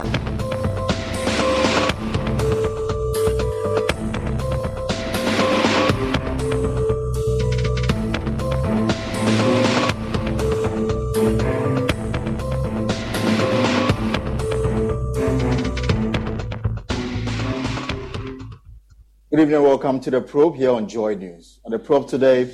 [0.00, 0.12] Good
[19.32, 21.60] evening, welcome to the probe here on Joy News.
[21.66, 22.44] On the probe today,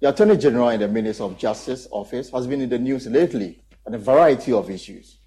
[0.00, 3.62] the Attorney General in the Minister of Justice office has been in the news lately
[3.86, 5.18] on a variety of issues.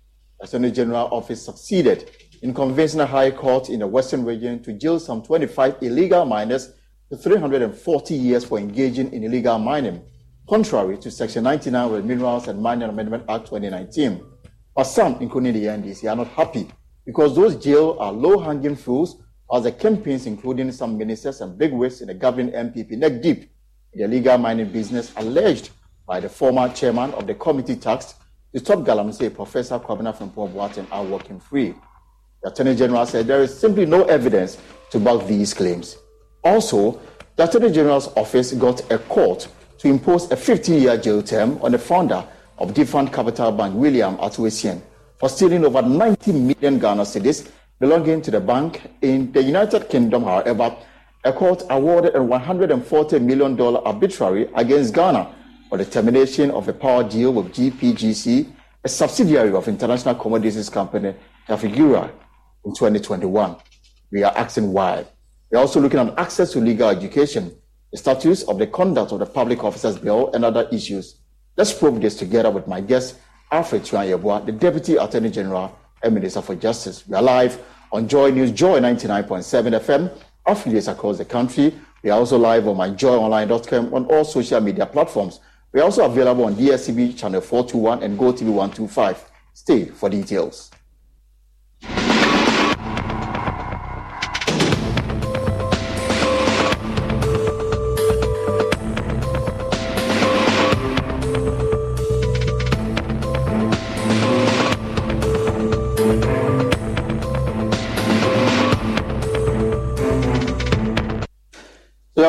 [0.42, 2.10] Attorney General office succeeded
[2.42, 6.74] in convincing a high court in the Western region to jail some 25 illegal miners
[7.10, 10.02] to 340 years for engaging in illegal mining,
[10.48, 14.24] contrary to Section 99 of the Minerals and Mining Amendment Act 2019.
[14.76, 16.70] But some, including the NDC, are not happy
[17.06, 19.16] because those jails are low-hanging fruits
[19.52, 23.50] as the campaigns, including some ministers and bigwigs in the governing NPP, neck deep
[23.94, 25.72] in the illegal mining business alleged
[26.08, 28.16] by the former chairman of the committee tasked
[28.54, 31.76] to stop Galamsey, Professor Kwabena Frimpong Boateng, are working free.
[32.42, 34.58] The Attorney General said there is simply no evidence
[34.90, 35.98] to back these claims.
[36.44, 37.00] Also,
[37.36, 41.78] the Attorney General's office got a court to impose a 15-year jail term on the
[41.78, 42.26] founder
[42.58, 44.82] of Defunct Capital Bank, William Ato Essien,
[45.18, 48.82] for stealing over 90 million Ghana cedis belonging to the bank.
[49.02, 50.76] In the United Kingdom, however,
[51.24, 55.36] a court awarded a $140 million arbitrary against Ghana
[55.70, 58.52] for the termination of a power deal with GPGC,
[58.84, 61.14] a subsidiary of international commodities company
[61.48, 62.12] Trafigura,
[62.66, 63.56] in 2021.
[64.12, 65.06] We are asking why.
[65.52, 67.56] We are also looking at access to legal education,
[67.92, 71.20] the status of the conduct of the Public Officers Bill, and other issues.
[71.56, 73.18] Let's probe this together with my guest,
[73.52, 77.08] Alfred Tuan the Deputy Attorney General and Minister for Justice.
[77.08, 81.74] We are live on Joy News, Joy 99.7 FM, affiliates across the country.
[82.04, 85.40] We are also live on myjoyonline.com on all social media platforms.
[85.72, 89.32] We are also available on DSTV channel 421 and GoTV 125.
[89.54, 90.72] Stay for details.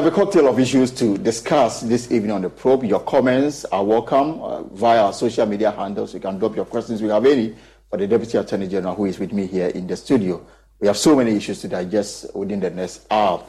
[0.01, 2.85] Have a cocktail of issues to discuss this evening on the probe.
[2.85, 6.15] Your comments are welcome uh, via our social media handles.
[6.15, 7.03] You can drop your questions.
[7.03, 7.55] We have any
[7.91, 10.43] for the Deputy Attorney General who is with me here in the studio.
[10.81, 13.45] We have so many issues to digest within the next hour.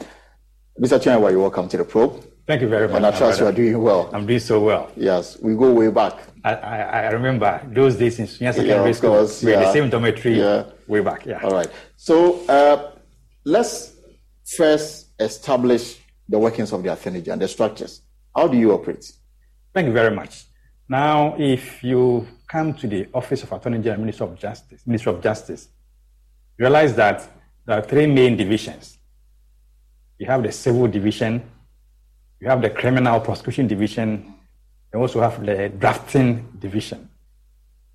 [0.78, 1.00] Mr.
[1.00, 2.22] Chenwa, you're welcome to the probe.
[2.46, 2.98] Thank you very much.
[2.98, 4.10] And I trust you are doing well.
[4.12, 4.92] I'm doing so well.
[4.98, 6.20] Yes, we go way back.
[6.44, 9.10] I, I, I remember those days in Sunyani Secondary yeah, School.
[9.12, 9.60] Course, we yeah.
[9.62, 10.66] the same dormitory yeah.
[10.86, 11.26] way back.
[11.26, 11.40] Yeah.
[11.44, 11.70] All right.
[11.96, 12.92] So uh,
[13.46, 13.94] let's
[14.44, 16.01] first establish
[16.32, 18.02] the workings of the Attorney General, and the structures.
[18.36, 19.12] How do you operate?
[19.74, 20.46] Thank you very much.
[20.88, 25.22] Now, if you come to the Office of Attorney General, Minister of Justice, Minister of
[25.22, 25.68] Justice,
[26.58, 27.30] realize that
[27.66, 28.98] there are three main divisions.
[30.18, 31.42] You have the Civil Division,
[32.40, 34.34] you have the Criminal Prosecution Division,
[34.94, 37.10] you also have the Drafting Division.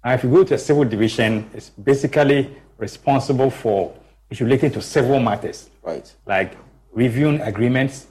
[0.05, 3.95] Now, if you go to the Civil Division, it's basically responsible for
[4.31, 6.11] issues related to civil matters, right?
[6.27, 6.57] Like
[6.93, 8.07] reviewing agreements,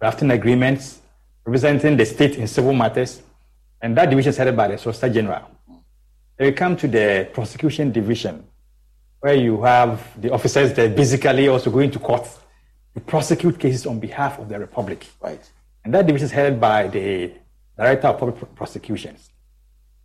[0.00, 1.00] drafting agreements,
[1.44, 3.22] representing the state in civil matters,
[3.82, 5.50] and that division is headed by the Solicitor General.
[6.36, 8.44] Then you come to the Prosecution Division,
[9.20, 12.26] where you have the officers that basically also going to court
[12.94, 15.06] to prosecute cases on behalf of the Republic.
[15.20, 15.48] Right.
[15.84, 17.32] And that division is headed by the
[17.76, 19.30] Director of Public Prosecutions.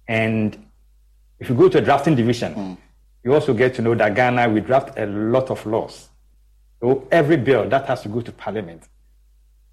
[0.08, 0.58] And
[1.40, 2.78] if you go to a drafting division, mm.
[3.24, 6.10] you also get to know that Ghana, we draft a lot of laws.
[6.82, 8.84] So every bill that has to go to Parliament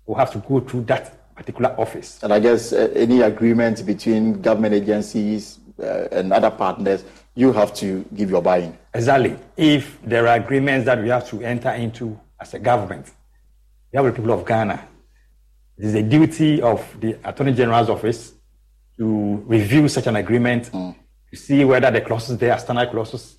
[0.06, 2.22] will have to go through that particular office.
[2.22, 7.04] And I guess uh, any agreement between government agencies uh, and other partners,
[7.34, 8.76] you have to give your buy-in.
[8.94, 9.36] Exactly.
[9.56, 13.10] If there are agreements that we have to enter into as a government,
[13.92, 14.88] we have the people of Ghana.
[15.78, 18.34] It is the duty of the Attorney General's office
[18.98, 20.94] to review such an agreement mm.
[21.30, 23.36] to see whether the clauses there are standard clauses,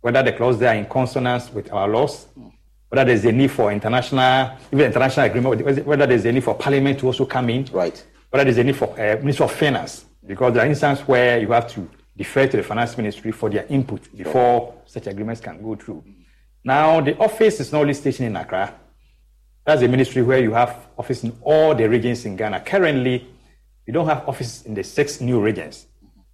[0.00, 2.50] whether the clauses there are in consonance with our laws, mm.
[2.90, 6.98] Whether there's a need for international, even international agreement, whether there's a need for Parliament
[6.98, 8.04] to also come in, right?
[8.30, 11.52] Whether there's a need for uh, Minister of Finance, because there are instances where you
[11.52, 15.76] have to defer to the Finance Ministry for their input before such agreements can go
[15.76, 16.04] through.
[16.64, 18.74] Now, the office is not only stationed in Accra.
[19.64, 22.60] That's a ministry where you have office in all the regions in Ghana.
[22.60, 23.26] Currently,
[23.86, 25.86] we don't have office in the six new regions,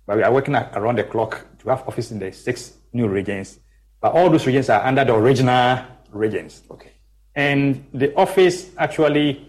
[0.06, 3.58] but we are working around the clock to have office in the six new regions.
[4.00, 5.84] But all those regions are under the original
[6.16, 6.62] regions.
[6.70, 6.92] Okay.
[7.34, 9.46] And the office actually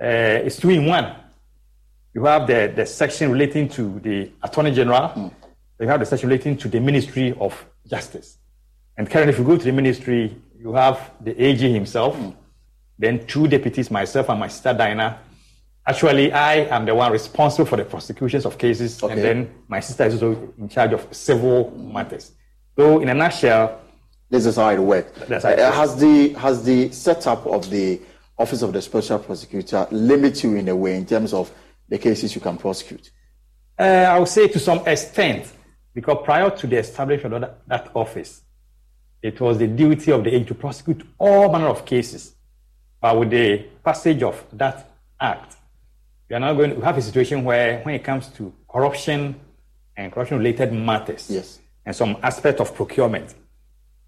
[0.00, 1.14] uh, is two in one.
[2.14, 5.10] You have the, the section relating to the Attorney General.
[5.10, 5.32] Mm.
[5.78, 8.38] You have the section relating to the Ministry of Justice.
[8.96, 12.34] And currently, if you go to the ministry, you have the AG himself, mm.
[12.98, 15.18] then two deputies, myself and my sister Dinah.
[15.86, 19.14] Actually, I am the one responsible for the prosecutions of cases, okay.
[19.14, 22.32] and then my sister is also in charge of civil matters.
[22.76, 23.80] So, in a nutshell,
[24.30, 25.20] this is how it works.
[25.30, 28.00] Uh, has the has the setup of the
[28.38, 31.52] Office of the Special Prosecutor limit you in a way in terms of
[31.88, 33.10] the cases you can prosecute?
[33.78, 35.52] Uh, I would say to some extent,
[35.94, 38.42] because prior to the establishment of that, that office,
[39.22, 42.34] it was the duty of the AG to prosecute all manner of cases.
[43.00, 44.90] But with the passage of that
[45.20, 45.56] act,
[46.28, 49.34] we are now going to have a situation where, when it comes to corruption
[49.96, 51.58] and corruption-related matters, yes.
[51.84, 53.34] and some aspect of procurement,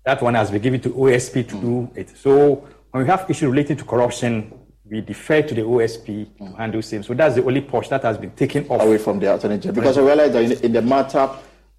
[0.05, 1.61] that one has been given to OSP to mm.
[1.61, 2.17] do it.
[2.17, 4.53] So when we have issues relating to corruption,
[4.85, 6.39] we defer to the OSP mm.
[6.39, 7.03] to handle same.
[7.03, 8.83] So that's the only push that has been taken off.
[8.83, 9.81] Away from the Attorney General.
[9.81, 11.31] Because I realize that in, in the matter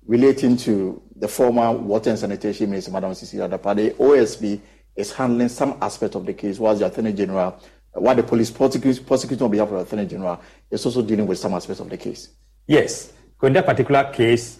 [0.06, 4.60] relating to the former Water and Sanitation Minister, Madam Cecilia Dapaah, the OSP
[4.96, 7.60] is handling some aspect of the case, while the Attorney General,
[7.94, 11.38] while the police prosecute, prosecuting on behalf of the Attorney General is also dealing with
[11.38, 12.30] some aspects of the case.
[12.68, 13.14] Yes.
[13.40, 14.60] So in that particular case,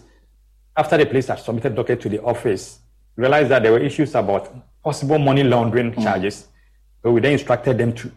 [0.76, 2.80] after the police had submitted docket to the office,
[3.16, 6.02] realized that there were issues about possible money laundering mm.
[6.02, 6.48] charges.
[7.02, 8.12] So we then instructed them to,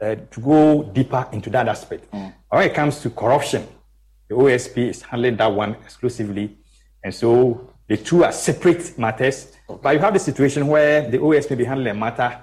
[0.00, 2.10] uh, to go deeper into that aspect.
[2.12, 2.34] Mm.
[2.48, 3.66] When it comes to corruption,
[4.28, 6.56] the OSP is handling that one exclusively.
[7.02, 9.52] And so the two are separate matters.
[9.82, 12.40] But you have the situation where the OSP may be handling a matter,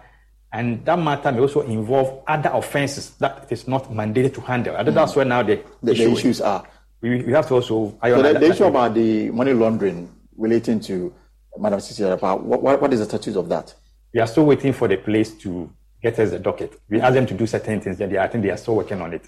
[0.52, 4.76] and that matter may also involve other offenses that it is not mandated to handle.
[4.76, 4.96] I think mm.
[4.96, 6.68] that's where now the, the, issue the issues are.
[7.02, 7.98] We, we, have to also.
[8.02, 11.14] So the, the issue about the money laundering relating to
[11.58, 13.74] Madam Cecilia what, what, what is the status of that?
[14.14, 15.70] We are still waiting for the police to
[16.02, 16.80] get us a docket.
[16.90, 19.02] We asked them to do certain things, and they, I think they are still working
[19.02, 19.28] on it.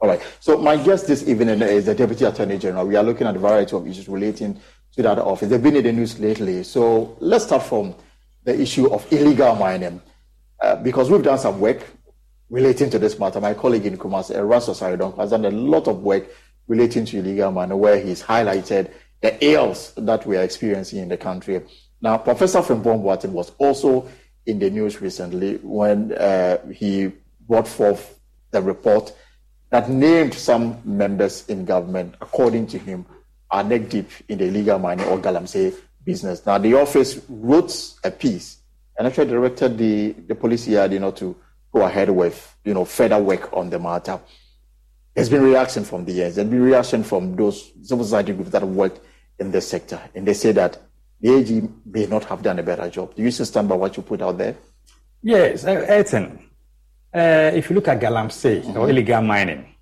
[0.00, 0.20] All right.
[0.40, 2.86] So my guest this evening is the Deputy Attorney General.
[2.86, 4.60] We are looking at a variety of issues relating
[4.94, 5.48] to that office.
[5.48, 6.62] They've been in the news lately.
[6.62, 7.94] So let's start from
[8.44, 10.00] the issue of illegal mining,
[10.62, 11.84] uh, because we've done some work
[12.50, 13.40] relating to this matter.
[13.40, 16.28] My colleague in Kumasi, Erastus Asare Donkor, has done a lot of work
[16.66, 21.16] relating to illegal mining, where he's highlighted the ills that we are experiencing in the
[21.16, 21.60] country.
[22.00, 24.08] Now, Professor Frimpong Boateng was also
[24.46, 27.12] in the news recently when uh, he
[27.46, 28.18] brought forth
[28.50, 29.12] the report
[29.70, 33.04] that named some members in government, according to him,
[33.50, 36.46] are neck deep in the illegal mining or galamsey business.
[36.46, 38.58] Now, the office wrote a piece
[38.96, 41.36] and actually directed the, the police here, you know, to
[41.72, 44.20] go ahead with, you know, further work on the matter.
[45.14, 46.36] There's been reaction from the years.
[46.36, 49.00] There's been reaction from those civil society groups that have worked
[49.38, 50.00] in this sector.
[50.14, 50.78] And they say that
[51.20, 53.14] the AG may not have done a better job.
[53.14, 54.56] Do you stand by what you put out there?
[55.22, 56.38] Yes, uh, Elton.
[57.12, 58.76] Uh, if you look at Galamsey mm-hmm.
[58.76, 59.74] or illegal mining,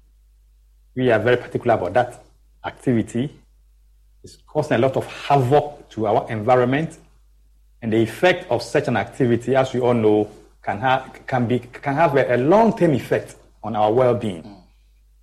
[0.94, 2.24] we are very particular about that
[2.64, 3.30] activity.
[4.22, 6.98] It's causing a lot of havoc to our environment,
[7.82, 10.30] and the effect of such an activity, as we all know,
[10.62, 14.42] can have can be can have a, a long-term effect on our well-being.
[14.42, 14.56] Mm.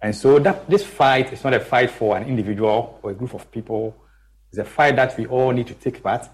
[0.01, 3.33] And so that this fight is not a fight for an individual or a group
[3.33, 3.95] of people.
[4.53, 6.29] It's a fight that we all need to take part.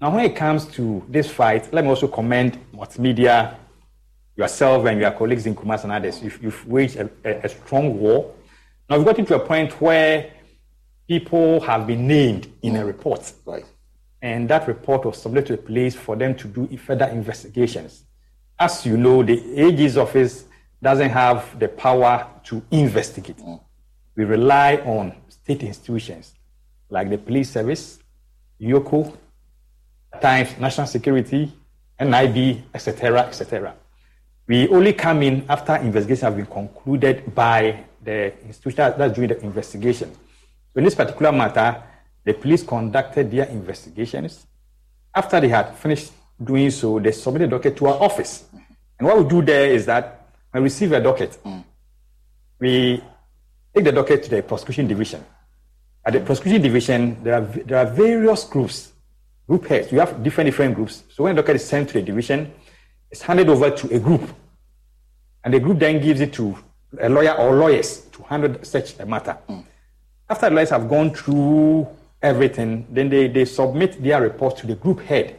[0.00, 3.56] Now, when it comes to this fight, let me also commend multimedia,
[4.36, 6.22] yourself and your colleagues in Kumasi and others.
[6.22, 8.32] You've, you've waged a, a, a, strong war.
[8.88, 10.30] Now, we've gotten to a point where
[11.08, 13.32] people have been named in a report.
[13.44, 13.64] Right.
[14.22, 18.04] And that report was submitted to the police for them to do further investigations.
[18.56, 20.44] As you know, the AG's office
[20.80, 23.38] doesn't have the power to investigate.
[23.38, 23.60] Mm.
[24.14, 26.34] We rely on state institutions
[26.92, 27.98] like the police service,
[28.60, 29.16] EOCO,
[30.20, 31.50] Times, National Security,
[31.98, 33.74] NIB, etc., etc.
[34.46, 39.40] We only come in after investigations have been concluded by the institution that's doing the
[39.40, 40.12] investigation.
[40.12, 41.82] So in this particular matter,
[42.24, 44.46] the police conducted their investigations.
[45.14, 48.44] After they had finished doing so, they submitted the docket to our office.
[48.98, 51.64] And what we do there is that when we receive a docket, mm.
[52.58, 53.02] we
[53.74, 55.24] take the docket to the prosecution division.
[56.04, 58.92] At the prosecution division, there are, there are various groups,
[59.46, 59.92] group heads.
[59.92, 61.04] We have different, different groups.
[61.14, 62.52] So when the docket is sent to the division,
[63.10, 64.28] it's handed over to a group.
[65.44, 66.56] And the group then gives it to
[67.00, 69.38] a lawyer or lawyers to handle such a matter.
[69.48, 69.64] Mm.
[70.28, 71.88] After the lawyers have gone through
[72.20, 75.36] everything, then they, they submit their report to the group head.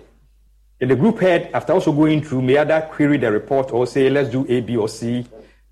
[0.80, 4.10] And the group head, after also going through, may either query the report or say,
[4.10, 5.26] let's do A, B, or C.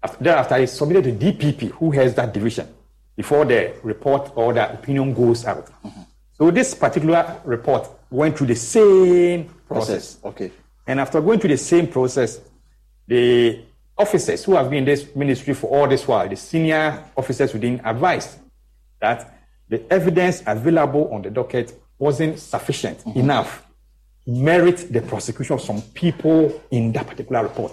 [0.03, 2.67] After, thereafter, it's submitted to DPP, who has that division
[3.15, 5.67] before the report or the opinion goes out.
[5.83, 6.01] Mm-hmm.
[6.33, 10.15] So this particular report went through the same process.
[10.15, 10.25] process.
[10.25, 10.51] Okay.
[10.87, 12.41] And after going through the same process,
[13.07, 13.63] the
[13.97, 17.79] officers who have been in this ministry for all this while, the senior officers within
[17.83, 18.39] advised
[18.99, 19.37] that
[19.69, 23.19] the evidence available on the docket wasn't sufficient mm-hmm.
[23.19, 23.65] enough
[24.25, 27.71] to merit the prosecution of some people in that particular report.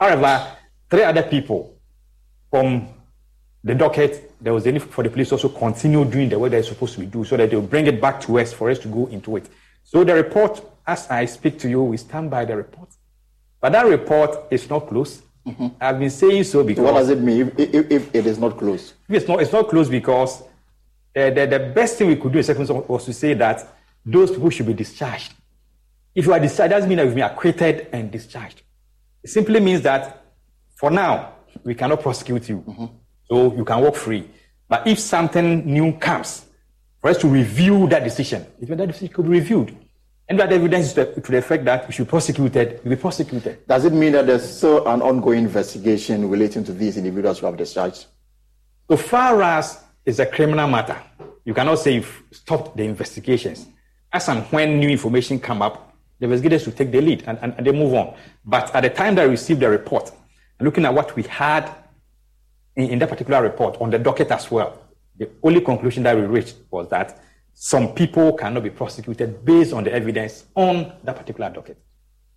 [0.00, 0.56] However,
[0.90, 1.76] three other people
[2.50, 2.88] from
[3.62, 6.62] the docket, there was a need for the police also continue doing the work they're
[6.62, 8.88] supposed to be doing so that they'll bring it back to us for us to
[8.88, 9.48] go into it.
[9.84, 12.88] So the report, as I speak to you, we stand by the report.
[13.60, 15.22] But that report is not closed.
[15.46, 15.68] Mm-hmm.
[15.80, 16.84] I've been saying so because.
[16.84, 18.94] What does it mean if, if, if it is not closed?
[19.08, 22.44] It's not, it's not closed because uh, the, the best thing we could do in
[22.44, 23.66] second was to say that
[24.04, 25.32] those people should be discharged.
[26.14, 28.62] If you are discharged, that doesn't mean that you've been acquitted and discharged.
[29.22, 30.24] It simply means that
[30.74, 31.32] for now,
[31.64, 32.58] we cannot prosecute you.
[32.58, 32.86] Mm-hmm.
[33.28, 34.28] So you can walk free.
[34.68, 36.44] But if something new comes,
[37.00, 39.76] for us to review that decision, if that decision could be reviewed,
[40.28, 42.96] and that evidence to the, to the effect that we should prosecute it, we be
[42.96, 43.66] prosecuted.
[43.66, 47.56] Does it mean that there's still an ongoing investigation relating to these individuals who have
[47.56, 48.06] discharged?
[48.90, 51.00] So far as it's a criminal matter,
[51.44, 53.66] you cannot say you've stopped the investigations.
[54.12, 57.54] As and when new information come up, the investigators will take the lead and, and,
[57.56, 58.16] and they move on.
[58.44, 60.10] But at the time that I received the report,
[60.60, 61.70] looking at what we had
[62.76, 64.78] in, in that particular report on the docket as well,
[65.18, 67.20] the only conclusion that we reached was that
[67.54, 71.78] some people cannot be prosecuted based on the evidence on that particular docket.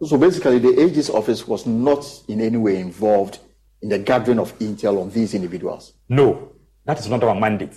[0.01, 3.39] So basically, the AG's office was not in any way involved
[3.81, 5.93] in the gathering of intel on these individuals.
[6.08, 6.53] No,
[6.86, 7.74] that is not our mandate.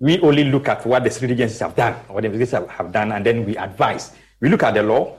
[0.00, 3.12] We only look at what the security agencies have done, what the investigators have done,
[3.12, 4.12] and then we advise.
[4.40, 5.16] We look at the law,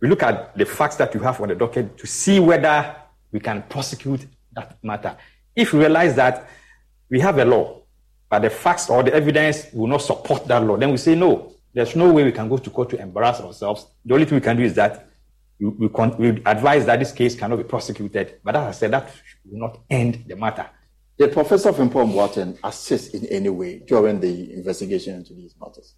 [0.00, 2.96] we look at the facts that you have on the docket to see whether
[3.30, 5.14] we can prosecute that matter.
[5.54, 6.48] If we realize that
[7.10, 7.82] we have a law
[8.32, 11.52] but the facts or the evidence will not support that law, then we say no.
[11.74, 13.86] There's no way we can go to court to embarrass ourselves.
[14.06, 15.06] The only thing we can do is that
[15.60, 18.40] we, we, con- we advise that this case cannot be prosecuted.
[18.42, 19.10] But as I said, that
[19.44, 20.66] will not end the matter.
[21.18, 25.94] Did Professor Frimpong Boateng assist in any way during the investigation into these matters?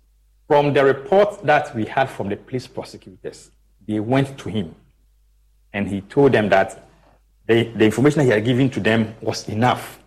[0.49, 3.53] From the report that we had from the police prosecutors,
[3.87, 4.75] they went to him
[5.73, 6.85] and he told them that
[7.47, 10.01] the, the information he had given to them was enough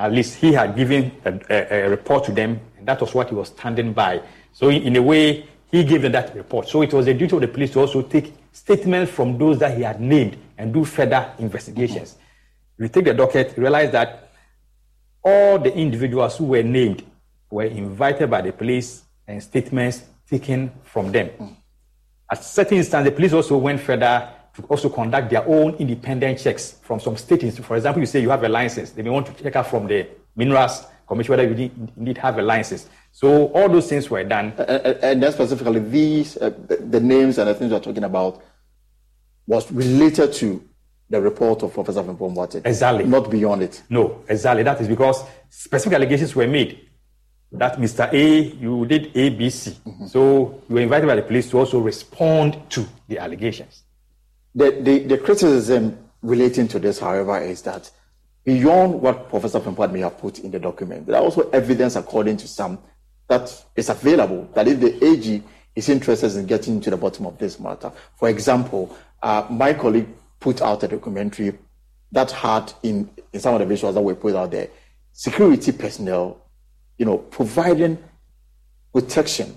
[0.00, 3.28] at least he had given a, a, a, report to them, and that was what
[3.28, 4.22] he was standing by.
[4.50, 6.68] So, in a way, he gave them that report.
[6.68, 9.76] So, it was a duty of the police to also take statements from those that
[9.76, 12.16] he had named and do further investigations.
[12.78, 14.32] We take the docket, realize that
[15.22, 17.04] all the individuals who were named
[17.50, 21.28] were invited by the police and statements taken from them.
[21.38, 21.56] Mm.
[22.32, 26.72] At certain instance, the police also went further to also conduct their own independent checks
[26.82, 27.58] from some states.
[27.58, 28.90] For example, you say you have a license.
[28.90, 32.42] They may want to check out from the minerals commission whether you indeed have a
[32.42, 32.88] license.
[33.12, 34.52] So all those things were done.
[34.52, 38.42] and then specifically, these uh, the, names and the things we're talking about
[39.46, 40.64] was related to
[41.10, 42.64] the report of Professor Frimpong Boateng.
[42.64, 43.04] Exactly.
[43.04, 43.82] Not beyond it.
[43.90, 44.62] No, exactly.
[44.62, 46.88] That is because specific allegations were made
[47.52, 48.12] that Mr.
[48.12, 49.72] A, you did ABC.
[49.72, 50.06] Mm-hmm.
[50.06, 53.82] So you were invited by the police to also respond to the allegations.
[54.54, 57.90] The, the, the criticism relating to this, however, is that
[58.44, 62.36] beyond what Professor Frimpong may have put in the document, there are also evidence, according
[62.38, 62.78] to some,
[63.28, 65.42] that is available that if the AG
[65.76, 70.08] is interested in getting to the bottom of this matter, for example, uh, my colleague
[70.40, 71.56] put out a documentary
[72.12, 74.68] that had in, in some of the visuals that were put out there,
[75.12, 76.40] security personnel,
[76.98, 78.02] you know, providing
[78.92, 79.56] protection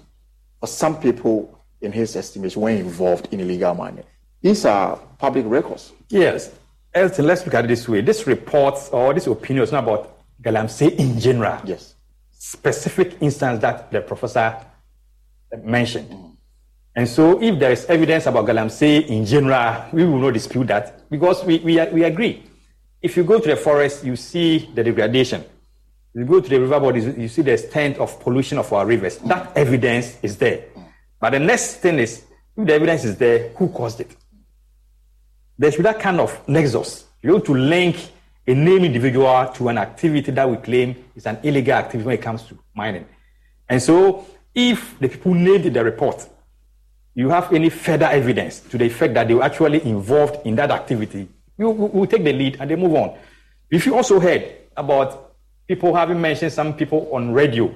[0.59, 4.05] for some people in his estimation were involved in illegal mining.
[4.43, 5.93] These are public records.
[6.09, 6.51] Yes.
[6.93, 8.01] Elton, let's look at it this way.
[8.01, 11.59] This report or this opinion is not about Galamsey in general.
[11.63, 11.95] Yes.
[12.38, 14.57] Specific instance that the professor
[15.63, 16.09] mentioned.
[16.09, 16.35] Mm.
[16.95, 21.09] And so if there is evidence about Galamsey in general, we will not dispute that
[21.09, 22.43] because we, we, we agree.
[23.01, 25.41] If you go to the forest, you see the degradation.
[26.13, 28.85] If you go to the river bodies, you see the extent of pollution of our
[28.85, 29.19] rivers.
[29.19, 29.29] Mm.
[29.29, 30.65] That evidence is there.
[31.19, 32.25] But the next thing is,
[32.57, 34.15] if the evidence is there, who caused it?
[35.57, 37.05] There should be that kind of nexus.
[37.22, 38.12] You're able to link
[38.45, 42.22] a named individual to an activity that we claim is an illegal activity when it
[42.22, 43.07] comes to mining.
[43.69, 46.27] And so, if the people named in the report,
[47.15, 50.72] you have any further evidence to the effect that they were actually involved in that
[50.72, 53.17] activity, you will take the lead and they move on.
[53.69, 55.36] If you also heard about
[55.67, 57.74] people having mentioned some people on radio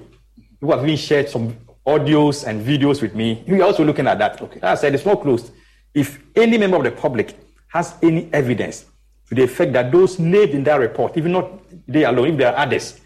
[0.60, 1.56] who have been shared some
[1.86, 4.42] audios and videos with me, we are also looking at that.
[4.42, 4.60] Okay.
[4.62, 5.52] As I said, it's not closed.
[5.94, 7.36] If any member of the public
[7.68, 8.86] has any evidence
[9.30, 11.52] to the effect that those named in that report, even not
[11.88, 13.00] they alone, if there are others,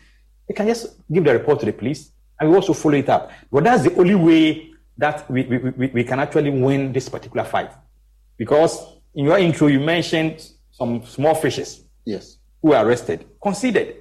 [0.47, 3.32] they can just give the report to the police and we also follow it up.
[3.52, 7.45] But that's the only way that we, we, we, we can actually win this particular
[7.45, 7.71] fight.
[8.38, 11.84] Because in your intro, you mentioned some small fishes.
[12.06, 12.38] Yes.
[12.62, 13.95] Who were arrested, considered.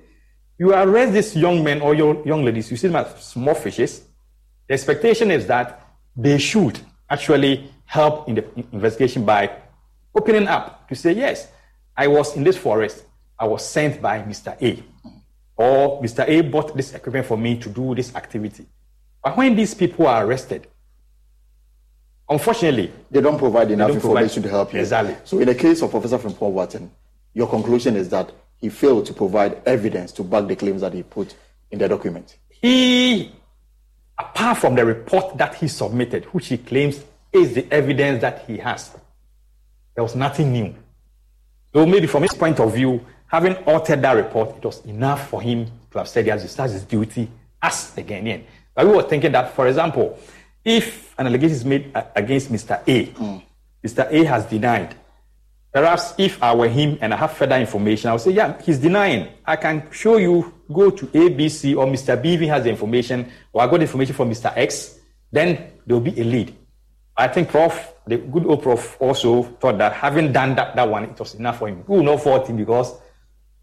[0.59, 4.03] You arrest these young men or your young ladies, you see them as small fishes.
[4.69, 9.51] The expectation is that they should actually help in the investigation by
[10.15, 11.49] opening up to say, yes,
[11.97, 13.05] I was in this forest.
[13.39, 14.61] I was sent by Mr.
[14.61, 14.83] A.
[15.57, 16.27] Or Mr.
[16.29, 18.67] A bought this equipment for me to do this activity.
[19.23, 20.67] But when these people are arrested,
[22.29, 24.81] unfortunately, they don't provide enough don't information provide, to help you.
[24.81, 25.17] Exactly.
[25.25, 26.89] So, in the case of Professor Frimpong Boateng,
[27.35, 31.03] your conclusion is that he failed to provide evidence to back the claims that he
[31.03, 31.35] put
[31.71, 32.37] in the document.
[32.49, 33.33] He,
[34.19, 38.59] apart from the report that he submitted, which he claims is the evidence that he
[38.59, 38.97] has,
[40.01, 40.75] there was nothing new.
[41.75, 45.43] So maybe from his point of view, having altered that report, it was enough for
[45.43, 48.45] him to have said he has discharged his duty as a Ghanaian.
[48.75, 50.19] But we were thinking that, for example,
[50.65, 52.81] if an allegation is made against Mr.
[52.87, 53.43] A, mm.
[53.85, 54.11] Mr.
[54.11, 54.95] A has denied.
[55.71, 58.79] Perhaps if I were him and I have further information, I would say, yeah, he's
[58.79, 59.29] denying.
[59.45, 62.21] I can show you, go to ABC or Mr.
[62.21, 64.51] B even has the information, or I got the information from Mr.
[64.57, 64.99] X,
[65.31, 66.57] then there will be a lead.
[67.19, 71.05] I think Prof, the good old Prof also thought that having done that, that one,
[71.05, 71.85] it was enough for him.
[71.87, 72.95] We will not fault him because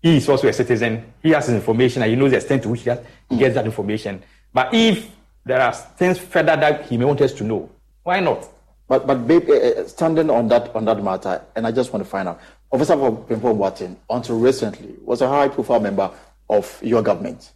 [0.02, 1.14] he is also a citizen.
[1.22, 3.56] He has his information and he knows the extent to which he, has, he gets
[3.56, 4.24] that information.
[4.54, 5.10] But if
[5.46, 7.70] there are things further that he may want us to know,
[8.04, 8.48] why not?
[8.88, 12.10] But but babe, uh, standing on that on that matter, and I just want to
[12.10, 12.40] find out,
[12.72, 16.10] Officer Frimpong Boateng, until recently, was a high-profile member
[16.50, 17.52] of your government,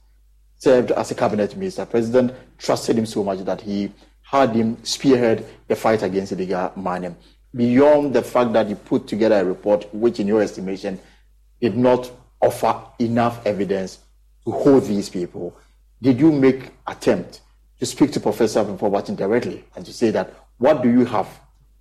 [0.57, 1.85] served as a cabinet minister.
[1.85, 3.93] President trusted him so much that he
[4.31, 7.13] had him spearhead the fight against illegal mining.
[7.53, 10.97] Beyond the fact that he put together a report, which in your estimation
[11.59, 13.99] did not offer enough evidence
[14.45, 15.53] to hold these people,
[16.01, 17.41] did you make attempt
[17.79, 21.27] to speak to Professor Boateng directly and to say that what do you have,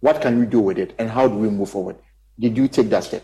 [0.00, 1.96] what can we do with it, and how do we move forward?
[2.36, 3.22] Did you take that step?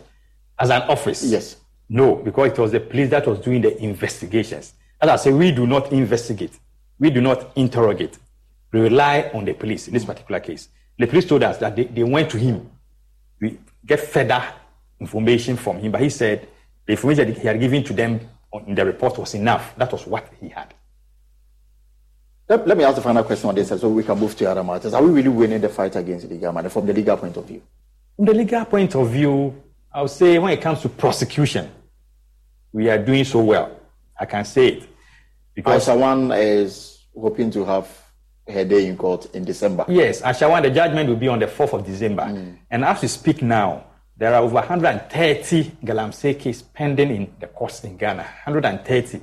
[0.57, 1.23] As an office?
[1.25, 1.57] Yes.
[1.89, 4.73] No, because it was the police that was doing the investigations.
[5.01, 6.57] As I say, we do not investigate.
[6.97, 8.17] We do not interrogate
[8.71, 10.69] we rely on the police in this particular case.
[10.97, 12.69] The police told us that they, they went to him.
[13.39, 14.43] We get further
[14.99, 16.47] information from him, but he said
[16.85, 18.19] the information that he had given to them
[18.65, 19.75] in the report was enough.
[19.77, 20.73] That was what he had.
[22.49, 24.63] Let, let me ask the final question on this so we can move to other
[24.63, 24.93] matters.
[24.93, 27.61] Are we really winning the fight against illegal money from the legal point of view?
[28.15, 31.69] From the legal point of view, I would say when it comes to prosecution,
[32.71, 33.77] we are doing so well.
[34.19, 34.89] I can say it.
[35.53, 37.87] Because one is hoping to have
[38.49, 39.85] her day in court in December.
[39.87, 42.23] Yes, Aisha Huang, the judgment will be on the 4th of December.
[42.23, 42.57] Mm.
[42.69, 47.83] And as we speak now, there are over 130 galamsey cases pending in the courts
[47.83, 48.23] in Ghana.
[48.45, 49.21] 130.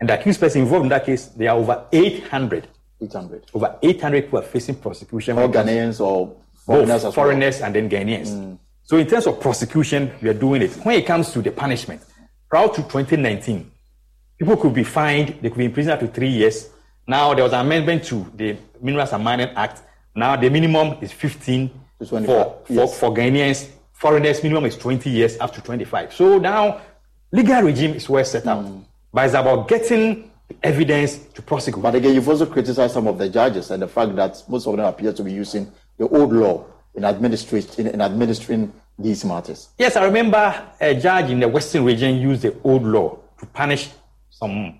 [0.00, 2.68] And the accused person involved in that case, there are over 800.
[3.00, 3.46] 800.
[3.54, 5.38] Over 800 people are facing prosecution.
[5.38, 7.02] All Ghanaians or foreigners?
[7.02, 7.66] Both foreigners well.
[7.66, 8.28] and then Ghanaians.
[8.28, 8.58] Mm.
[8.84, 10.72] So in terms of prosecution, we are doing it.
[10.84, 12.00] When it comes to the punishment,
[12.48, 13.70] prior to 2019,
[14.38, 16.70] people could be fined, they could be imprisoned up to three years.
[17.08, 19.80] Now there was an amendment to the Minerals and Mining Act.
[20.14, 21.70] Now the minimum is 15
[22.06, 23.00] for, for, yes.
[23.00, 23.70] for Ghanaians.
[23.92, 26.12] Foreigners, minimum is 20 years up to 25.
[26.12, 26.82] So now
[27.32, 28.62] legal regime is well set out.
[28.62, 28.84] Mm.
[29.12, 30.30] But it's about getting
[30.62, 31.82] evidence to prosecute.
[31.82, 34.76] But again, you've also criticized some of the judges and the fact that most of
[34.76, 39.68] them appear to be using the old law in, administrat- in, in administering these matters.
[39.78, 43.88] Yes, I remember a judge in the Western region used the old law to punish
[44.28, 44.78] some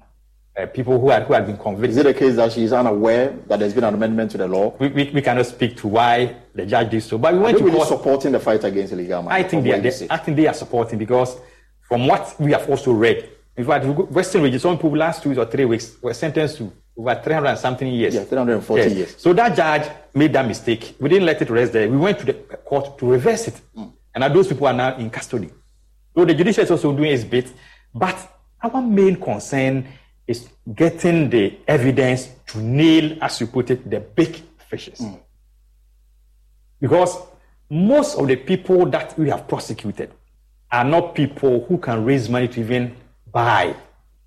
[0.59, 1.91] uh, people who had, who had been convicted.
[1.91, 4.49] Is it a case that she is unaware that there's been an amendment to the
[4.49, 4.75] law?
[4.79, 7.19] We, we, we cannot speak to why the judge did so.
[7.19, 7.89] But we went to really court.
[7.89, 9.45] supporting the fight against illegal mining.
[9.45, 11.37] I think they are, they, I think they are supporting because
[11.83, 15.39] from what we have also read, in fact, Western region, some people last two weeks
[15.39, 18.15] or three weeks were sentenced to over 300 and something years.
[18.15, 18.93] Yeah, 340 yes.
[18.93, 19.17] years.
[19.19, 20.97] So that judge made that mistake.
[21.01, 21.89] We didn't let it rest there.
[21.89, 23.61] We went to the court to reverse it.
[23.77, 23.93] Mm.
[24.15, 25.51] And those people are now in custody.
[26.17, 27.53] So the judiciary is also doing its bit.
[27.95, 28.17] But
[28.63, 29.87] our main concern
[30.29, 34.37] is getting the evidence to nail, as you put it, the big
[34.69, 35.01] fishes.
[35.01, 35.19] Mm.
[36.79, 37.17] Because
[37.71, 40.13] most of the people that we have prosecuted
[40.71, 42.95] are not people who can raise money to even
[43.33, 43.75] buy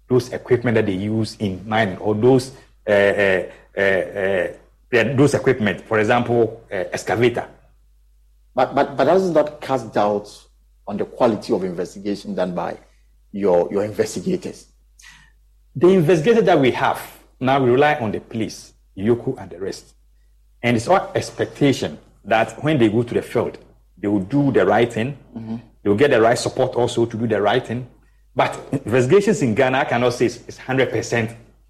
[0.09, 2.51] those equipment that they use in mining or those
[2.87, 3.43] uh, uh,
[3.77, 4.47] uh, uh
[4.91, 7.47] those equipment, for example, uh, excavator.
[8.53, 10.27] But, but, but doesn't cast doubt
[10.85, 12.77] on the quality of investigation done by
[13.31, 14.70] your, your investigators?
[15.75, 17.01] The investigators that we have,
[17.39, 19.95] now we rely on the police, EOCO and the rest.
[20.61, 23.57] And it's our expectation that when they go to the field,
[23.97, 25.17] they will do the right thing.
[25.35, 25.57] Mm-hmm.
[25.83, 27.89] They will get the right support also to do the right thing.
[28.35, 31.35] But investigations in Ghana, I cannot say it's 100%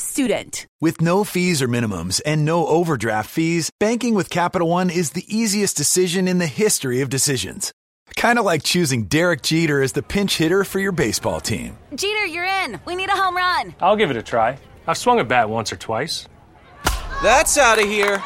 [0.00, 0.66] student.
[0.80, 5.24] With no fees or minimums and no overdraft fees, banking with Capital One is the
[5.28, 7.72] easiest decision in the history of decisions.
[8.16, 11.78] Kind of like choosing Derek Jeter as the pinch hitter for your baseball team.
[11.94, 12.80] Jeter, you're in.
[12.84, 13.74] We need a home run.
[13.80, 14.58] I'll give it a try.
[14.86, 16.26] I've swung a bat once or twice.
[17.22, 18.22] That's out of here.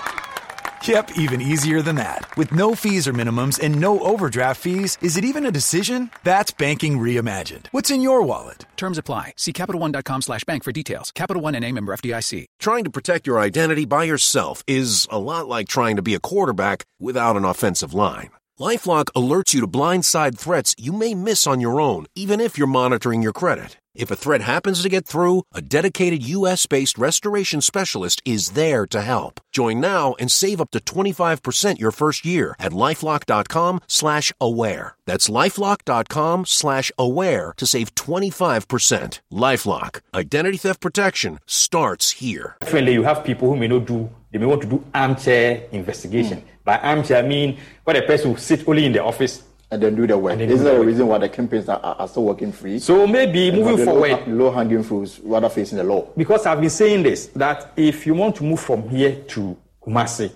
[0.86, 2.36] Yep, even easier than that.
[2.36, 6.10] With no fees or minimums and no overdraft fees, is it even a decision?
[6.24, 7.68] That's banking reimagined.
[7.70, 8.66] What's in your wallet?
[8.76, 9.32] Terms apply.
[9.38, 11.10] See CapitalOne.com slash bank for details.
[11.12, 12.44] Capital One and a member FDIC.
[12.58, 16.20] Trying to protect your identity by yourself is a lot like trying to be a
[16.20, 18.28] quarterback without an offensive line.
[18.60, 22.66] LifeLock alerts you to blindside threats you may miss on your own, even if you're
[22.66, 23.78] monitoring your credit.
[23.94, 29.00] If a threat happens to get through, a dedicated U.S.-based restoration specialist is there to
[29.02, 29.40] help.
[29.52, 34.96] Join now and save up to 25% your first year at lifelock.com slash aware.
[35.04, 39.20] That's lifelock.com slash aware to save 25%.
[39.32, 40.00] LifeLock.
[40.12, 42.56] Identity theft protection starts here.
[42.60, 46.38] Definitely, you have people who may not do, they may want to do armchair investigation.
[46.38, 46.64] Mm.
[46.64, 49.96] By armchair, I mean where a person will sit only in the office and then
[49.96, 50.38] do the work.
[50.38, 52.78] This is there a reason why the campaigns are, are still working free?
[52.78, 56.06] So maybe moving forward, low, low hanging fruits rather facing the law.
[56.16, 60.30] Because I've been saying this that if you want to move from here to Kumasi,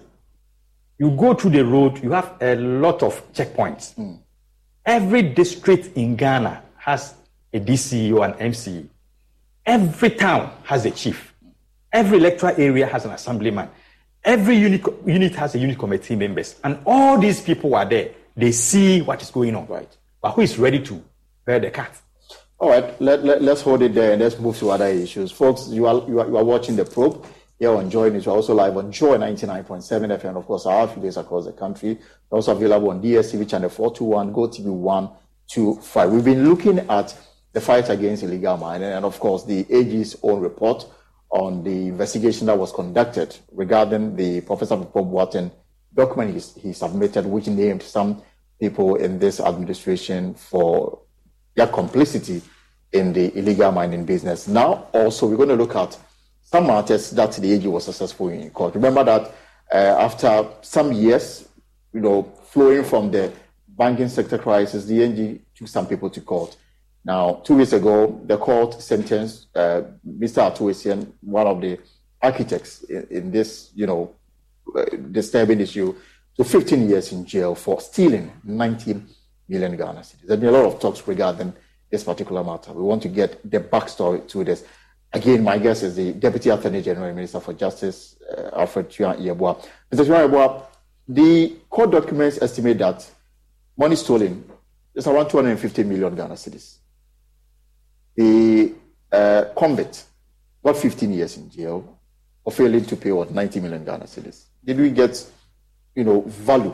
[0.98, 3.94] you go through the road, you have a lot of checkpoints.
[3.94, 4.18] Mm.
[4.85, 7.14] Every district in Ghana has
[7.53, 8.88] a DCE or an MCE.
[9.64, 11.33] Every town has a chief.
[11.92, 13.68] Every electoral area has an assemblyman.
[14.24, 16.57] Every unit, unit has a unit committee members.
[16.64, 19.94] And all these people are there they see what is going on, right?
[20.22, 21.03] But who is ready to
[21.44, 22.01] bear the cat?
[22.61, 25.33] All right, let, let, us hold it there and let's move to other issues.
[25.33, 27.27] Folks, you are, you are, you are watching The Probe
[27.59, 28.27] here on Joy News.
[28.27, 31.98] We're also live on Joy 99.7 FM, and of course, our affiliates across the country.
[32.31, 36.12] We're also available on DSTV channel 421, GoTV 125.
[36.12, 37.16] We've been looking at
[37.53, 40.87] the fight against illegal mining and, of course, the AG's own report
[41.31, 45.51] on the investigation that was conducted regarding the Professor Bob Watson
[45.94, 48.22] document he, he submitted, which named some
[48.61, 51.01] people in this administration for
[51.55, 52.42] their complicity
[52.92, 54.49] in the illegal mining business.
[54.49, 55.99] Now, also, we're going to look at
[56.42, 58.75] some matters that the AG was successful in court.
[58.75, 59.35] Remember that
[59.73, 61.47] uh, after some years,
[61.92, 63.33] you know, flowing from the
[63.68, 66.57] banking sector crisis, the AG took some people to court.
[67.05, 70.42] Now, two weeks ago, the court sentenced uh, Mr.
[70.42, 71.79] Ato Essien, one of the
[72.23, 74.14] architects in, in this, you know,
[74.77, 75.94] uh, disturbing issue,
[76.38, 79.07] to 15 years in jail for stealing 19
[79.48, 80.27] million Ghana cedis.
[80.27, 81.53] There's been a lot of talks regarding
[81.90, 82.72] this particular matter.
[82.72, 84.64] We want to get the backstory to this.
[85.12, 89.16] Again, my guest is the Deputy Attorney General and Minister for Justice, uh, Alfred Tuah
[89.16, 89.66] Yeboah.
[89.90, 90.05] Mr.
[90.07, 90.62] Tuah Yeboah,
[91.09, 93.11] the court documents estimate that
[93.77, 94.44] money stolen
[94.94, 96.77] is around 250 million Ghana cedis.
[98.16, 98.74] The
[99.11, 100.05] uh, convict
[100.62, 101.98] got 15 years in jail
[102.44, 104.44] for failing to pay what 90 million Ghana cedis.
[104.64, 105.24] Did we get,
[105.99, 106.73] you know, value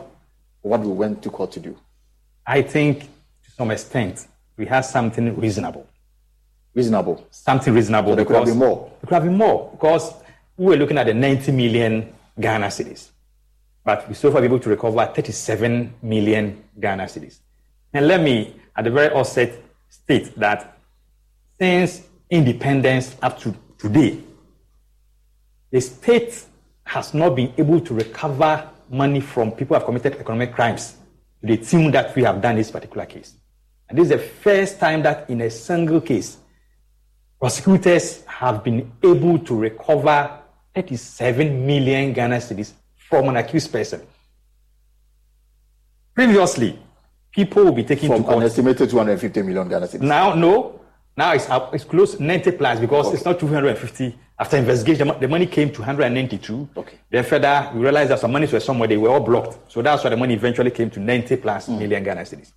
[0.60, 1.74] what we went to court to do?
[2.46, 4.26] I think to some extent
[4.58, 5.88] we have something reasonable.
[6.74, 7.26] Reasonable.
[7.30, 8.12] Something reasonable.
[8.12, 8.92] So there could have been more.
[9.00, 10.12] There could have been more because
[10.58, 13.08] we were looking at the 90 million Ghana cedis,
[13.82, 17.38] but we so far be able to recover 37 million Ghana cedis.
[17.94, 19.54] And let me, at the very outset,
[19.88, 20.76] state that
[21.58, 24.18] since independence up to today,
[25.70, 26.44] the state
[26.84, 30.96] has not been able to recover money from people who have committed economic crimes
[31.40, 33.34] to the tune that we have done this particular case.
[33.88, 36.38] And this is the first time that in a single case,
[37.38, 40.38] prosecutors have been able to recover
[40.74, 44.02] 37 million Ghana cedis from an accused person.
[46.14, 46.78] Previously,
[47.32, 48.36] people will be taken from to court.
[48.38, 50.00] an estimated 250 million Ghana cedis.
[50.00, 50.80] Now, no,
[51.16, 53.16] now it's up, it's close 90 plus because okay.
[53.16, 54.18] it's not 250.
[54.36, 56.68] After investigation, the money came to 192.
[56.76, 56.98] Okay.
[57.08, 59.70] Then further, we realized that some monies were somewhere, they were all blocked.
[59.70, 61.78] So that's why the money eventually came to 90 plus mm.
[61.78, 62.52] million Ghana cedis.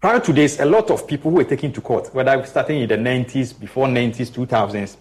[0.00, 2.88] Prior to this, a lot of people who were taken to court, whether starting in
[2.88, 4.96] the 90s, before 90s, 2000s,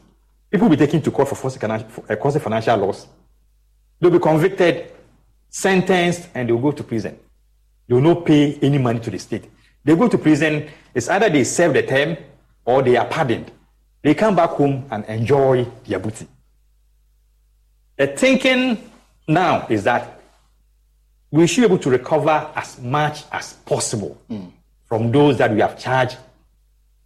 [0.50, 3.06] people will be taken to court for uh, causing financial loss.
[4.00, 4.92] They'll be convicted,
[5.50, 7.20] sentenced, and they'll go to prison.
[7.88, 9.52] They will not pay any money to the state.
[9.84, 12.18] They go to prison, it's either they serve the term
[12.66, 13.52] or they are pardoned.
[14.08, 16.26] They come back home and enjoy their booty.
[17.98, 18.90] The thinking
[19.28, 20.22] now is that
[21.30, 24.50] we should be able to recover as much as possible mm.
[24.86, 26.16] from those that we have charged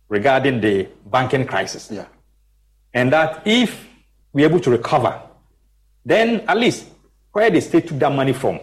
[0.09, 1.89] regarding the banking crisis.
[1.89, 2.05] Yeah.
[2.93, 3.83] And that if
[4.31, 5.19] we're able to recover,
[6.05, 6.87] then at least
[7.31, 8.59] where the state took that money from,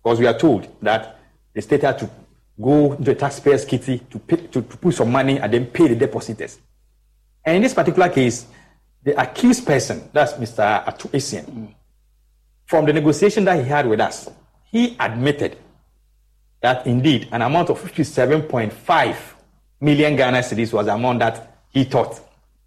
[0.00, 1.18] because we are told that
[1.54, 2.08] the state had to
[2.62, 5.88] go to the taxpayer's kitty to, pay, to, to put some money and then pay
[5.88, 6.60] the depositors.
[7.44, 8.46] And in this particular case,
[9.02, 10.86] the accused person, that's Mr.
[10.86, 11.74] Ato Essien, mm.
[12.66, 14.28] from the negotiation that he had with us,
[14.70, 15.56] he admitted
[16.60, 19.16] that indeed an amount of 57.5
[19.80, 22.20] million Ghana cedis was the amount that he thought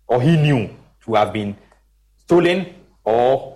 [0.07, 0.69] or he knew
[1.05, 1.55] to have been
[2.17, 3.53] stolen or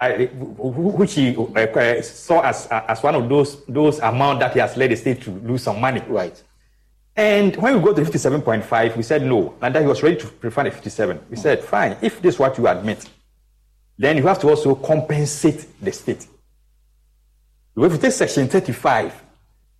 [0.00, 4.58] which he uh, uh, saw as uh, as one of those those amount that he
[4.58, 6.02] has led the state to lose some money.
[6.08, 6.42] Right.
[7.16, 10.30] And when we go to 57.5, we said no, and that he was ready to
[10.40, 11.20] refund the 57.
[11.28, 13.08] We said, fine, if this is what you admit,
[13.98, 16.26] then you have to also compensate the state.
[17.76, 19.22] If you take section 35,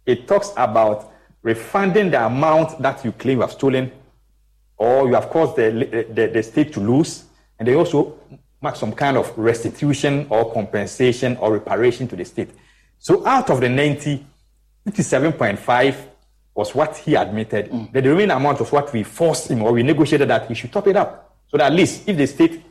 [0.06, 1.12] it talks about
[1.42, 3.90] refunding the amount that you claim you have stolen
[4.76, 7.24] or you have caused the, the, the state to lose,
[7.58, 8.18] and they also
[8.62, 12.50] mark some kind of restitution or compensation or reparation to the state.
[12.98, 14.24] So out of the 90,
[14.86, 16.09] 57.5
[16.60, 17.70] was what he admitted.
[17.70, 17.90] Mm.
[17.90, 20.86] The remaining amount was what we forced him or we negotiated that he should top
[20.88, 21.38] it up.
[21.48, 22.62] So that at least if the state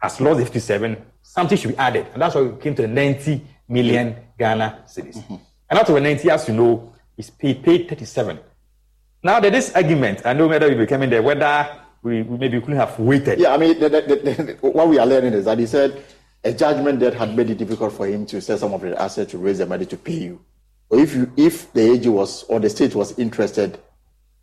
[0.00, 2.06] has lost the 57, something should be added.
[2.12, 5.16] And that's why we came to the 90 million Ghana cedis.
[5.16, 5.34] Mm-hmm.
[5.68, 8.38] And out of the 90, as you know, is paid, paid 37.
[9.24, 11.68] Now, there is argument, I know whether we became in there, whether
[12.02, 13.40] we, we maybe couldn't have waited.
[13.40, 16.00] Yeah, I mean, the, the, the, what we are learning is that he said
[16.44, 19.32] a judgment that had made it difficult for him to sell some of the assets
[19.32, 20.40] to raise the money to pay you.
[20.92, 23.78] If you, if the AG was or the state was interested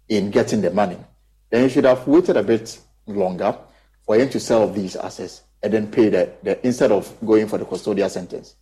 [0.07, 0.97] in getting the money,
[1.51, 3.55] then you should have waited a bit longer
[4.05, 7.59] for him to sell these assets and then pay the, the instead of going for
[7.59, 8.55] the custodial sentence.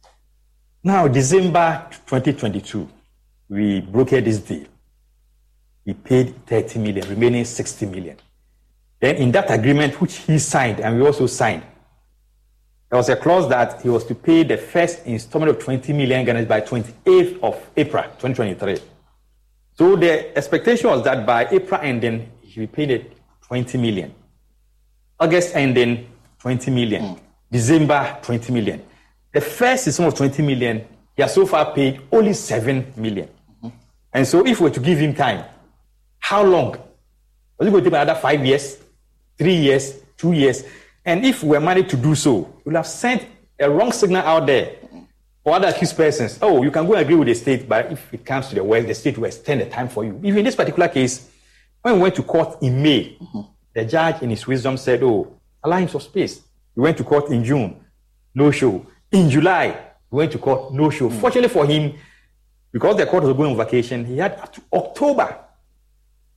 [0.83, 2.89] Now, December 2022,
[3.49, 4.65] we brokered this deal.
[5.85, 8.17] We paid 30 million, remaining 60 million.
[8.99, 11.63] Then in that agreement, which he signed and we also signed,
[12.89, 16.25] there was a clause that he was to pay the first installment of 20 million
[16.25, 18.77] Ghana by 28th of April 2023.
[19.73, 23.05] So the expectation was that by April ending, he pay the
[23.41, 24.13] 20 million.
[25.19, 26.07] August ending,
[26.39, 27.03] 20 million.
[27.03, 27.19] Mm.
[27.51, 28.81] December, 20 million.
[29.33, 33.27] The first installment of 20 million, he has so far paid only 7 million.
[33.27, 33.67] Mm-hmm.
[34.13, 35.45] And so if we were to give him time,
[36.19, 36.77] how long
[37.57, 38.77] Was it going to take another five years,
[39.37, 40.63] three years, two years?
[41.07, 43.25] And if we're managed to do so, we'll have sent
[43.57, 44.75] a wrong signal out there
[45.41, 46.37] for other accused persons.
[46.41, 48.63] Oh, you can go and agree with the state, but if it comes to the
[48.63, 50.19] West, the state will extend the time for you.
[50.21, 51.29] Even in this particular case,
[51.81, 53.39] when we went to court in May, mm-hmm.
[53.73, 56.41] the judge in his wisdom said, Oh, allow him some space.
[56.75, 57.79] We went to court in June,
[58.35, 58.85] no show.
[59.09, 59.79] In July,
[60.11, 61.07] we went to court, no show.
[61.07, 61.19] Mm-hmm.
[61.21, 61.93] Fortunately for him,
[62.69, 65.37] because the court was going on vacation, he had up to October.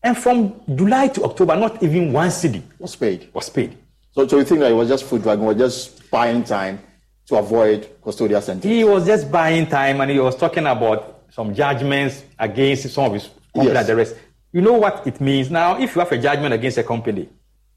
[0.01, 3.31] And from July to October, not even one cedi was paid.
[3.35, 3.77] Was paid.
[4.13, 6.81] So, so you think that it was just food dragging, was just buying time
[7.27, 8.65] to avoid custodial sentence?
[8.65, 13.15] He was just buying time and he was talking about some judgments against some of
[13.15, 13.87] his company yes.
[13.87, 14.17] the rest.
[14.53, 15.51] You know what it means?
[15.51, 17.29] Now, if you have a judgment against a company,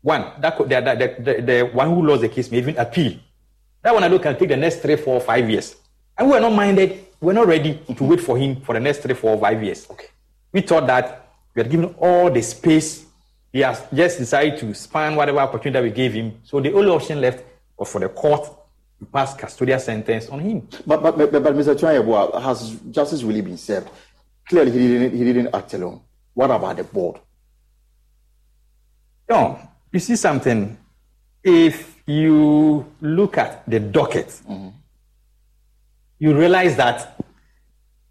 [0.02, 3.20] one, that, the, the, the, the one who lost the case may even appeal.
[3.84, 5.76] That one alone can take the next three, four, five years.
[6.18, 8.08] And we are not minded, we're not ready to mm-hmm.
[8.08, 9.88] wait for him for the next three, four, five years.
[9.90, 10.08] Okay.
[10.52, 13.06] We thought that we had given all the space.
[13.54, 16.42] He has just decided to span whatever opportunity that we gave him.
[16.44, 17.46] So the only option left
[17.78, 18.44] was for the court
[19.00, 20.68] to pass custodial sentence on him.
[20.86, 21.74] But, but, but, but Mr.
[21.74, 23.90] Tuah-Yeboah, has justice really been served?
[24.50, 26.02] Clearly, he didn't, he didn't act alone.
[26.34, 27.20] What about the board?
[29.30, 29.58] No,
[29.92, 30.76] you see something.
[31.42, 34.70] If you look at the docket, mm-hmm
[36.24, 37.20] you realize that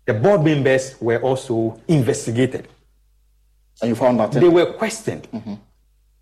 [0.04, 2.68] the board members were also investigated.
[3.82, 4.40] And you found nothing?
[4.40, 5.28] They were questioned.
[5.32, 5.54] Mm-hmm.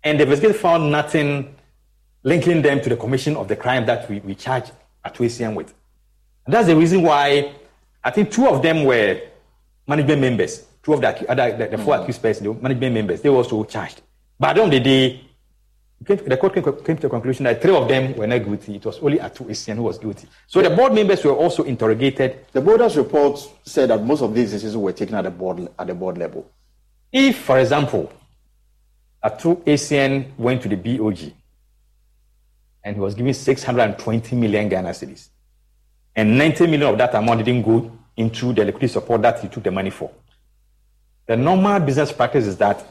[0.03, 1.55] And the investigator found nothing
[2.23, 4.71] linking them to the commission of the crime that we, we charged
[5.05, 5.73] Ato-Essien with.
[6.45, 7.53] And that's the reason why
[8.03, 9.21] I think two of them were
[9.87, 10.65] management members.
[10.81, 12.03] Two of the, other, the, the four mm-hmm.
[12.03, 14.01] accused persons, the management members, they were also charged.
[14.39, 15.21] But at the end of the day,
[16.01, 18.75] the court came, came, to the conclusion that three of them were not guilty.
[18.75, 20.27] It was only Ato-Essien who was guilty.
[20.47, 22.47] So the board members were also interrogated.
[22.51, 25.85] The board's report said that most of these decisions were taken at the board at
[25.85, 26.49] the board level.
[27.11, 28.11] If, for example,
[29.23, 31.33] Ato-Essien went to the BOG
[32.83, 35.29] and he was given 620 million Ghana cedis,
[36.15, 39.63] and 90 million of that amount didn't go into the liquidity support that he took
[39.63, 40.11] the money for.
[41.27, 42.85] The normal business practice is that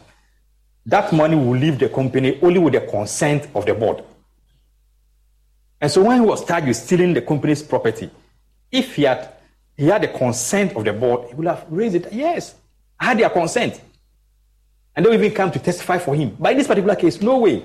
[0.87, 4.03] that money will leave the company only with the consent of the board.
[5.81, 8.11] And so when he was charged with stealing the company's property,
[8.71, 9.35] if he had
[9.77, 12.13] he had the consent of the board, he would have raised it.
[12.13, 12.55] Yes,
[12.99, 13.81] I had their consent.
[14.95, 16.37] And they will even come to testify for him.
[16.39, 17.61] But in this particular case, no way.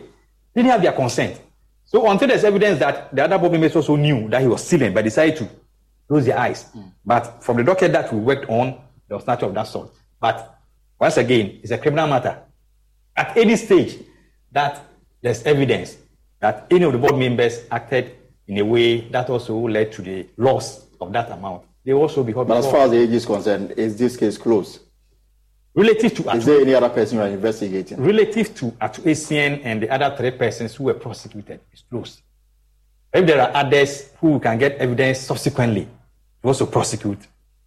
[0.53, 1.41] They didn't have their consent.
[1.83, 4.93] So until there's evidence that the other board members also knew that he was stealing,
[4.93, 5.49] but decided to
[6.07, 6.65] close their eyes.
[6.75, 6.91] Mm.
[7.05, 9.91] But from the docket that we worked on, there was nothing of that sort.
[10.19, 10.59] But
[10.99, 12.41] once again, it's a criminal matter
[13.15, 13.97] at any stage
[14.51, 14.81] that
[15.21, 15.97] there's evidence
[16.39, 18.15] that any of the board members acted
[18.47, 22.33] in a way that also led to the loss of that amount, they also be
[22.33, 22.47] held.
[22.47, 24.81] But as far as the age is concerned, is this case closed?
[25.75, 28.01] Relative to is there any other person you are investigating?
[28.01, 32.21] Relative to Ato-Essien and the other three persons who were prosecuted, it's closed.
[33.13, 35.83] If there are others who can get evidence subsequently
[36.41, 37.19] to also prosecute,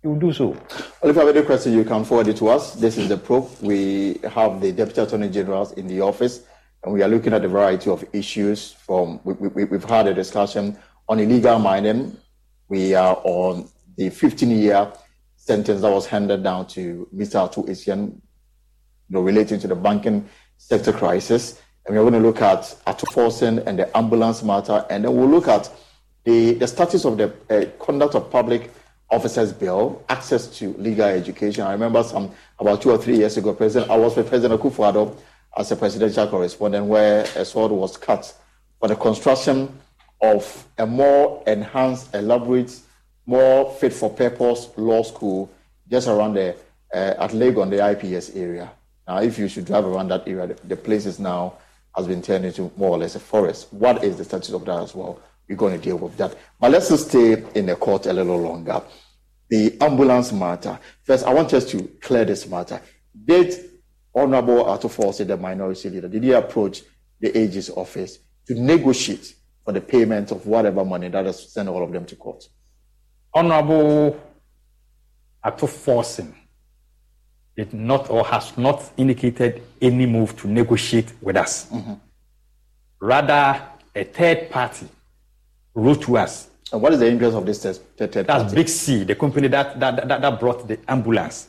[0.03, 0.49] you will do so.
[0.49, 2.75] Well, if you have any question, you can forward it to us.
[2.75, 3.51] This is the probe.
[3.61, 6.45] We have the Deputy Attorney General in the office,
[6.83, 8.73] and we are looking at a variety of issues.
[8.73, 10.79] From we, we, we've had a discussion
[11.11, 12.17] on illegal mining.
[12.69, 14.93] We are on the 15-year
[15.49, 17.37] sentence that was handed down to Mr.
[17.43, 18.21] Ato-Essien, you
[19.09, 21.63] know, relating to the banking sector crisis.
[21.87, 25.49] And we're going to look at Ato-Forson and the ambulance matter, and then we'll look
[25.49, 25.71] at
[26.25, 28.71] the, the status of the uh, conduct of public
[29.11, 31.65] officers bill, access to legal education.
[31.65, 35.17] I remember some about two or three years ago, President I was with President Akufo-Addo
[35.57, 38.35] as a presidential correspondent, where a sword was cut
[38.79, 39.73] for the construction
[40.21, 42.79] of a more enhanced, elaborate,
[43.29, 45.51] more fit for purpose law school
[45.89, 46.57] just around the
[46.93, 48.71] uh, at Legon, the IPS area.
[49.07, 51.55] Now, if you should drive around that area, the, the place is now
[51.95, 53.73] has been turned into more or less a forest.
[53.73, 55.21] What is the status of that as well?
[55.49, 56.37] we're going to deal with that.
[56.61, 58.83] But let's just stay in the court a little longer.
[59.49, 60.79] The ambulance matter.
[61.03, 62.81] First, I want us to clear this matter.
[63.25, 63.55] Did
[64.15, 66.83] Honorable Ato-Forson, the minority leader, did he approach
[67.21, 69.35] the AG's office to negotiate
[69.65, 72.45] for the payment of whatever money that has sent all of them to court?
[73.35, 74.21] Honorable
[75.45, 76.35] Ato-Forson
[77.57, 81.67] did not or has not indicated any move to negotiate with us.
[81.71, 81.95] Mm-hmm.
[83.01, 83.63] Rather,
[83.95, 84.89] a third party
[85.75, 86.49] wrote to us.
[86.73, 87.63] And what is the interest of this
[87.97, 88.23] third party?
[88.23, 91.49] That's Big C, the company that, that, that, that brought the ambulance.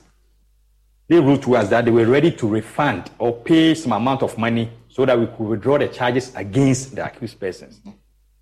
[1.08, 4.38] They wrote to us that they were ready to refund or pay some amount of
[4.38, 7.80] money so that we could withdraw the charges against the accused persons.
[7.80, 7.92] Mm-hmm.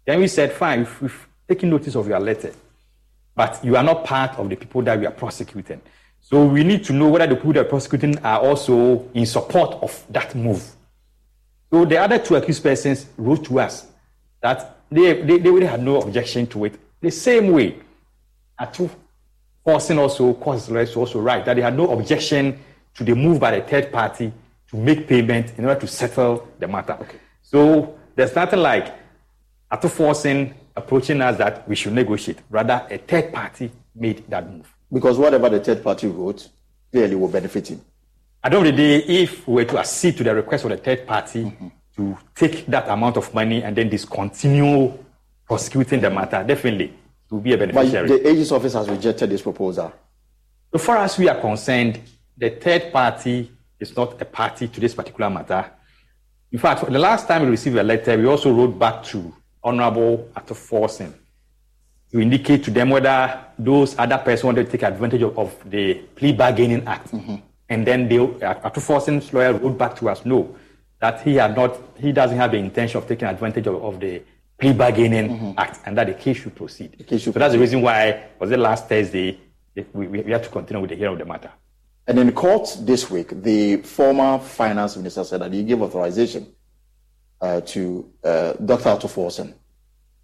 [0.05, 2.51] Then we said, fine, we've taken notice of your letter,
[3.37, 5.79] but you are not part of the people that we are prosecuting.
[6.19, 9.75] So we need to know whether the people that are prosecuting are also in support
[9.83, 10.67] of that move.
[11.69, 13.85] So the other two accused persons wrote to us
[14.41, 16.79] that they, they, they really had no objection to it.
[16.99, 17.75] The same way,
[18.57, 18.89] Ato
[19.65, 22.59] Forson also, cause also right, that they had no objection
[22.95, 24.33] to the move by the third party
[24.71, 26.93] to make payment in order to settle the matter.
[27.01, 27.19] Okay.
[27.43, 28.95] So there's nothing like
[29.69, 32.37] Ato Forson approaching us that we should negotiate.
[32.49, 34.71] Rather, a third party made that move.
[34.93, 36.47] Because whatever the third party wrote
[36.91, 37.81] clearly will benefit him.
[38.43, 40.69] At the end of the day, if we were to accede to the request of
[40.69, 41.67] the third party mm-hmm.
[41.97, 44.93] to take that amount of money and then discontinue
[45.45, 48.07] prosecuting the matter, definitely it will be a beneficiary.
[48.07, 49.91] But the AG's office has rejected this proposal.
[50.71, 51.99] So far as we are concerned,
[52.37, 55.71] the third party is not a party to this particular matter.
[56.51, 59.33] In fact, the last time we received a letter, we also wrote back to
[59.63, 61.13] Honorable Ato Forson
[62.11, 65.95] to indicate to them whether those other persons wanted to take advantage of, of the
[66.15, 67.11] plea bargaining act.
[67.11, 67.35] Mm-hmm.
[67.69, 70.55] And then they, Ato Forson's lawyer wrote back to us, no,
[70.99, 74.21] that he had not, he doesn't have the intention of taking advantage of, of the
[74.57, 75.51] plea bargaining mm-hmm.
[75.57, 76.91] act, and that the case should proceed.
[77.05, 77.39] Case should so proceed.
[77.41, 79.39] that's the reason why was it last Thursday
[79.75, 81.51] we, we, we had to continue with the hearing of the matter.
[82.07, 86.47] And in court this week, the former finance minister said that he gave authorization
[87.41, 88.89] uh, to uh, Dr.
[88.89, 89.53] Ato Forson.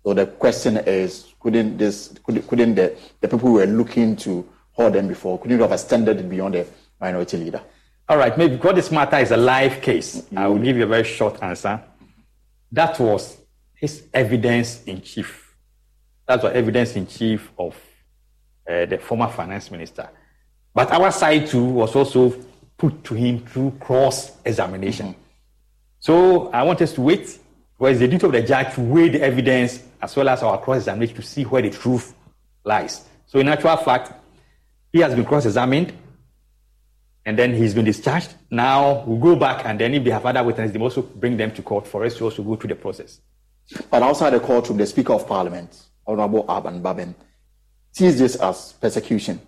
[0.04, 4.48] So the question is, couldn't this, could, couldn't the, the people who were looking to
[4.72, 6.68] hold them before, couldn't have extended it beyond the
[7.00, 7.62] minority leader?
[8.10, 10.38] All right, maybe because this matter is a live case, mm-hmm.
[10.38, 11.82] I will give you a very short answer.
[12.72, 13.38] That was
[13.76, 15.56] his evidence in chief.
[16.28, 17.76] That's the evidence in chief of
[18.70, 20.10] uh, the former finance minister.
[20.74, 22.34] But our side too was also
[22.78, 25.08] put to him through cross examination.
[25.08, 25.23] Mm-hmm.
[26.04, 27.40] So I want us to wait.
[27.78, 30.60] Where it's the duty of the judge to weigh the evidence as well as our
[30.60, 32.14] cross examination to see where the truth
[32.66, 33.06] lies.
[33.26, 34.12] So, in actual fact,
[34.92, 35.94] he has been cross examined
[37.26, 38.34] and then he's been discharged.
[38.52, 41.38] Now we we'll go back and then if they have other witnesses, they also bring
[41.38, 43.22] them to court for us to also go through the process.
[43.90, 47.16] But outside the courtroom, the Speaker of Parliament, Honorable Alban Bagbin,
[47.94, 49.40] sees this as persecution.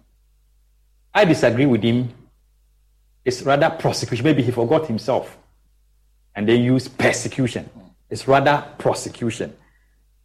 [1.13, 2.13] I disagree with him.
[3.25, 4.23] It's rather prosecution.
[4.23, 5.37] Maybe he forgot himself
[6.35, 7.69] and they use persecution.
[8.09, 9.55] It's rather prosecution.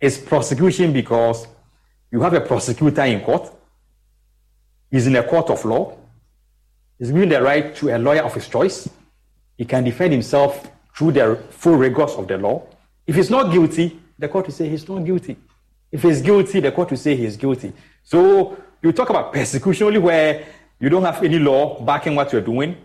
[0.00, 1.46] It's prosecution because
[2.10, 3.52] you have a prosecutor in court.
[4.90, 5.96] He's in a court of law.
[6.98, 8.88] He's given the right to a lawyer of his choice.
[9.56, 12.66] He can defend himself through the full rigors of the law.
[13.06, 15.36] If he's not guilty, the court will say he's not guilty.
[15.92, 17.72] If he's guilty, the court will say he's guilty.
[18.02, 20.46] So you talk about persecution only where
[20.78, 22.76] you don't have any law backing what you're doing,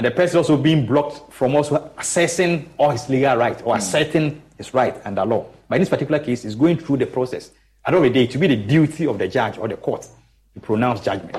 [0.00, 3.76] and the person also being blocked from also assessing all his legal right or mm.
[3.76, 5.44] asserting his right under law.
[5.68, 7.50] But in this particular case, is going through the process.
[7.84, 9.76] At the end of the day, to be the duty of the judge or the
[9.76, 10.08] court
[10.54, 11.36] to pronounce judgment.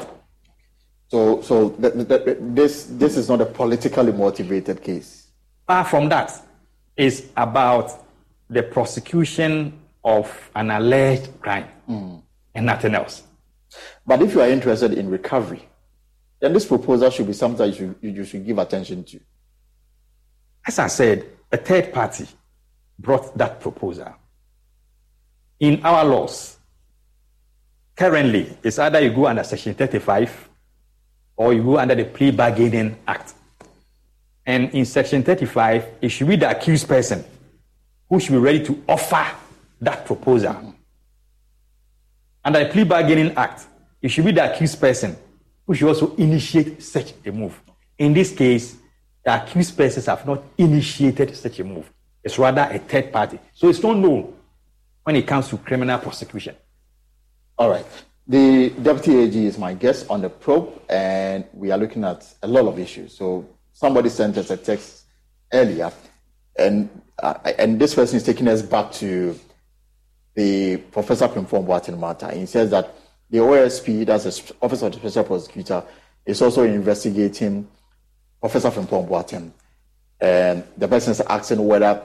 [1.07, 5.25] So, so th- th- th- this this is not a politically motivated case.
[5.65, 6.31] Far from that,
[6.95, 8.05] it's about
[8.47, 12.21] the prosecution of an alleged crime mm.
[12.53, 13.23] and nothing else.
[14.05, 15.67] But if you are interested in recovery,
[16.41, 19.19] then this proposal should be something you should, you should give attention to.
[20.67, 22.27] As I said, a third party
[22.97, 24.13] brought that proposal.
[25.59, 26.57] In our laws,
[27.95, 30.49] currently, it's either you go under Section 35
[31.35, 33.35] or you go under the Plea Bargaining Act.
[34.43, 37.23] And in Section 35, it should be the accused person
[38.09, 39.27] who should be ready to offer
[39.79, 40.73] that proposal.
[42.43, 43.67] Under the Plea Bargaining Act,
[44.01, 45.15] it should be the accused person
[45.65, 47.59] who should also initiate such a move.
[47.97, 48.77] In this case,
[49.23, 51.91] the accused persons have not initiated such a move.
[52.23, 53.39] It's rather a third party.
[53.53, 54.33] So it's not known
[55.03, 56.55] when it comes to criminal prosecution.
[57.57, 57.85] All right.
[58.27, 62.47] The deputy AG is my guest on the probe, and we are looking at a
[62.47, 63.17] lot of issues.
[63.17, 65.03] So somebody sent us a text
[65.51, 65.91] earlier,
[66.57, 66.89] and
[67.21, 69.37] uh, and this person is taking us back to
[70.35, 72.31] the Professor Frimpong Boateng matter.
[72.31, 72.95] He says that
[73.31, 75.83] the OSP, that's the Office of the Special Prosecutor,
[76.25, 77.67] is also investigating
[78.41, 79.51] Professor Frimpong Boateng.
[80.19, 82.03] And the person is asking whether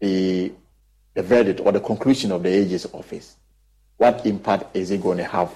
[0.00, 0.52] the,
[1.14, 3.36] the verdict or the conclusion of the AG's office,
[3.96, 5.54] what impact is it going to have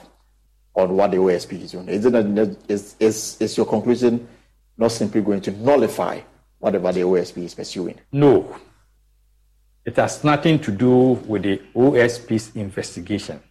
[0.75, 1.89] on what the OSP is doing?
[1.89, 4.29] Is, it, is, is, is your conclusion
[4.79, 6.21] not simply going to nullify
[6.61, 7.99] whatever the OSP is pursuing?
[8.13, 8.57] No.
[9.85, 13.43] It has nothing to do with the OSP's investigation.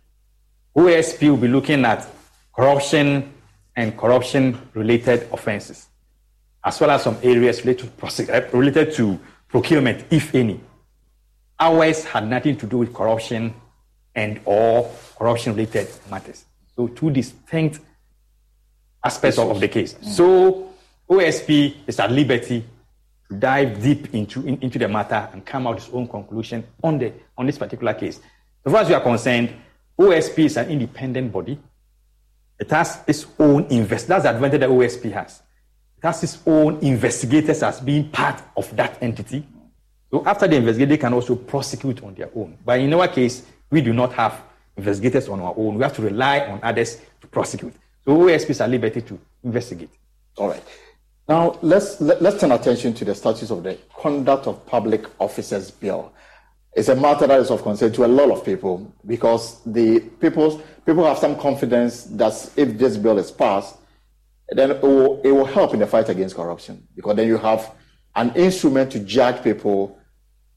[0.75, 2.07] OSP will be looking at
[2.53, 3.33] corruption
[3.75, 5.87] and corruption related offenses,
[6.63, 10.59] as well as some areas related to, uh, related to procurement, if any.
[11.59, 13.53] Ours had nothing to do with corruption
[14.13, 16.45] and or corruption related matters.
[16.75, 17.79] So two distinct
[19.03, 19.93] aspects of, of the case.
[19.93, 20.05] Mm.
[20.05, 20.69] So
[21.09, 22.65] OSP is at liberty
[23.29, 26.65] to dive deep into, in, into the matter and come out with his own conclusion
[26.83, 28.19] on, the, on this particular case.
[28.65, 29.53] As far as we are concerned,
[29.99, 31.59] OSP is an independent body.
[32.59, 34.07] It has its own invest.
[34.07, 35.41] That's the advantage that OSP has.
[35.97, 39.45] It has its own investigators as being part of that entity.
[40.11, 42.57] So after the investigate, they can also prosecute on their own.
[42.63, 44.41] But in our case, we do not have
[44.77, 45.75] investigators on our own.
[45.75, 47.73] We have to rely on others to prosecute.
[48.05, 49.89] So OSPs are liberty to investigate.
[50.37, 50.63] All right.
[51.27, 54.65] Now let's let, us let us turn attention to the status of the Conduct of
[54.65, 56.13] Public Officers Bill.
[56.75, 60.61] It's a matter that is of concern to a lot of people because the people
[60.85, 63.77] people have some confidence that if this bill is passed,
[64.49, 67.73] then it will, it will help in the fight against corruption because then you have
[68.15, 69.97] an instrument to judge people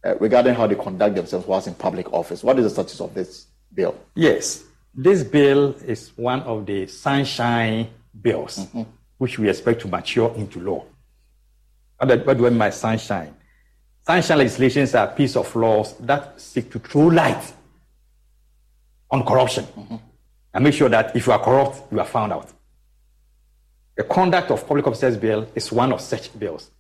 [0.05, 2.43] uh, regarding how they conduct themselves whilst in public office.
[2.43, 3.97] What is the status of this bill?
[4.15, 4.65] Yes,
[4.95, 7.91] this bill is one of the sunshine
[8.21, 8.83] bills, mm-hmm.
[9.19, 10.85] which we expect to mature into law.
[11.99, 13.35] What do I mean by sunshine?
[14.09, 17.53] Sunshine legislations are a piece of laws that seek to throw light
[19.11, 19.97] on corruption mm-hmm.
[20.55, 22.51] and make sure that if you are corrupt, you are found out.
[23.99, 26.71] The Conduct of Public Officers Bill is one of such bills.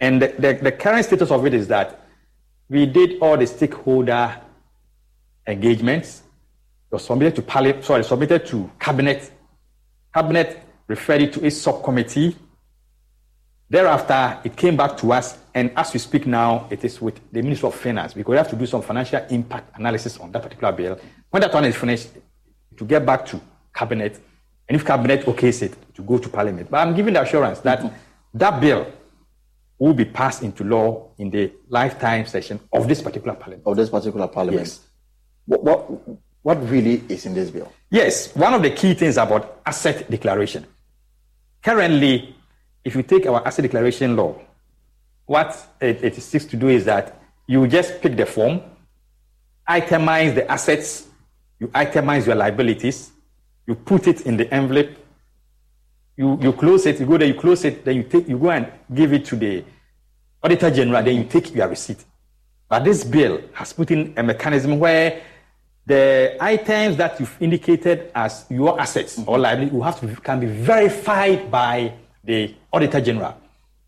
[0.00, 2.06] And the, the, the current status of it is that
[2.70, 4.40] we did all the stakeholder
[5.46, 6.22] engagements.
[6.90, 9.30] It was submitted to parliament, sorry, submitted to cabinet.
[10.14, 12.34] Cabinet referred it to a subcommittee.
[13.68, 17.42] Thereafter, it came back to us, and as we speak now, it is with the
[17.42, 20.72] Minister of Finance because we have to do some financial impact analysis on that particular
[20.72, 20.98] bill.
[21.30, 22.10] When that one is finished,
[22.76, 23.40] to get back to
[23.74, 24.20] cabinet,
[24.68, 26.70] and if cabinet okays it, to go to parliament.
[26.70, 27.94] But I'm giving the assurance that mm-hmm.
[28.34, 28.86] that bill
[29.78, 33.62] will be passed into law in the lifetime session of this particular parliament.
[33.66, 34.66] Of this particular parliament.
[34.66, 34.80] Yes.
[35.46, 37.72] What, what, what really is in this bill?
[37.90, 40.66] Yes, one of the key things about asset declaration.
[41.62, 42.35] Currently,
[42.86, 44.40] if you take our asset declaration law,
[45.26, 48.60] what it, it seeks to do is that you just pick the form,
[49.68, 51.08] itemize the assets,
[51.58, 53.10] you itemize your liabilities,
[53.66, 54.90] you put it in the envelope,
[56.16, 58.50] you, you close it, you go there, you close it, then you take, you go
[58.50, 59.64] and give it to the
[60.40, 62.04] auditor general, then you take your receipt.
[62.68, 65.22] But this bill has put in a mechanism where
[65.86, 70.46] the items that you've indicated as your assets or liability will have to can be
[70.46, 71.92] verified by
[72.26, 73.40] the auditor general.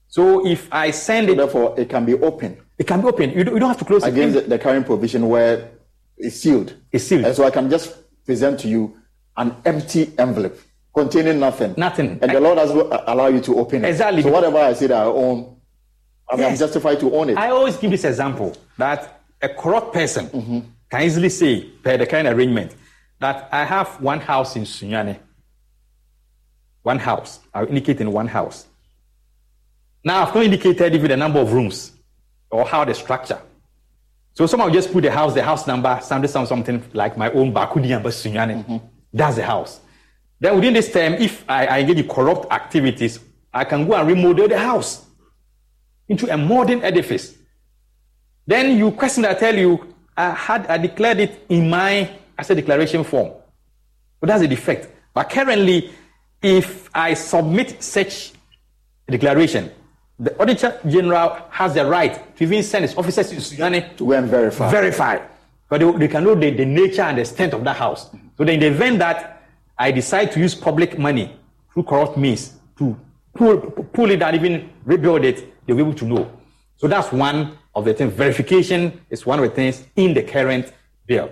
[0.09, 2.57] So if I send so it, therefore it can be open.
[2.79, 3.31] It can be open.
[3.31, 5.71] You don't, you don't have to close against it against the, current provision where
[6.17, 6.75] it's sealed.
[6.91, 8.97] It's sealed, and so I can just present to you
[9.37, 10.59] an empty envelope
[10.95, 11.75] containing nothing.
[11.77, 12.19] Nothing.
[12.23, 13.89] And the Lord has allow you to open it.
[13.89, 14.23] Exactly.
[14.23, 15.57] So whatever I say that I own,
[16.31, 16.53] I mean, yes.
[16.53, 17.39] I'm justified to own it.
[17.39, 20.61] I always give this example that a corrupt person mm-hmm.
[20.91, 22.75] can easily say, per the kind arrangement,
[23.21, 25.19] that I have one house in Sunyani.
[26.83, 27.41] One house.
[27.53, 28.67] I'll indicate in one house.
[30.05, 31.93] Now, I've not indicated even the number of rooms
[32.51, 33.41] or how the structure.
[34.35, 37.95] So someone just put the house, the house number, something, something like my own Bakudi
[37.95, 38.65] and Sunyani.
[38.65, 38.77] Mm-hmm.
[39.13, 39.81] That's the house.
[40.41, 43.19] Then within this time, if I, I engage in corrupt activities,
[43.53, 45.05] I can go and remodel the house
[46.09, 47.35] into a modern edifice.
[48.47, 53.05] Then you question, I tell you, I had I declared it in my asset declaration
[53.05, 53.33] form.
[54.21, 54.89] But that's a defect.
[55.15, 55.93] But currently,
[56.43, 58.33] if I submit such
[59.07, 59.71] a declaration,
[60.19, 64.13] the Auditor General has the right to even send his officers to Sunyani to go
[64.13, 64.71] and verify.
[64.71, 65.19] Verify.
[65.69, 68.11] But they, they can know the, the nature and the extent of that house.
[68.37, 69.43] So in the event that
[69.79, 71.37] I decide to use public money
[71.73, 72.99] through corrupt means to
[73.35, 73.59] pull,
[73.93, 76.33] pull it and even rebuild it, they'll be able to know.
[76.77, 78.13] So that's one of the things.
[78.13, 80.73] Verification is one of the things in the current
[81.07, 81.31] bill.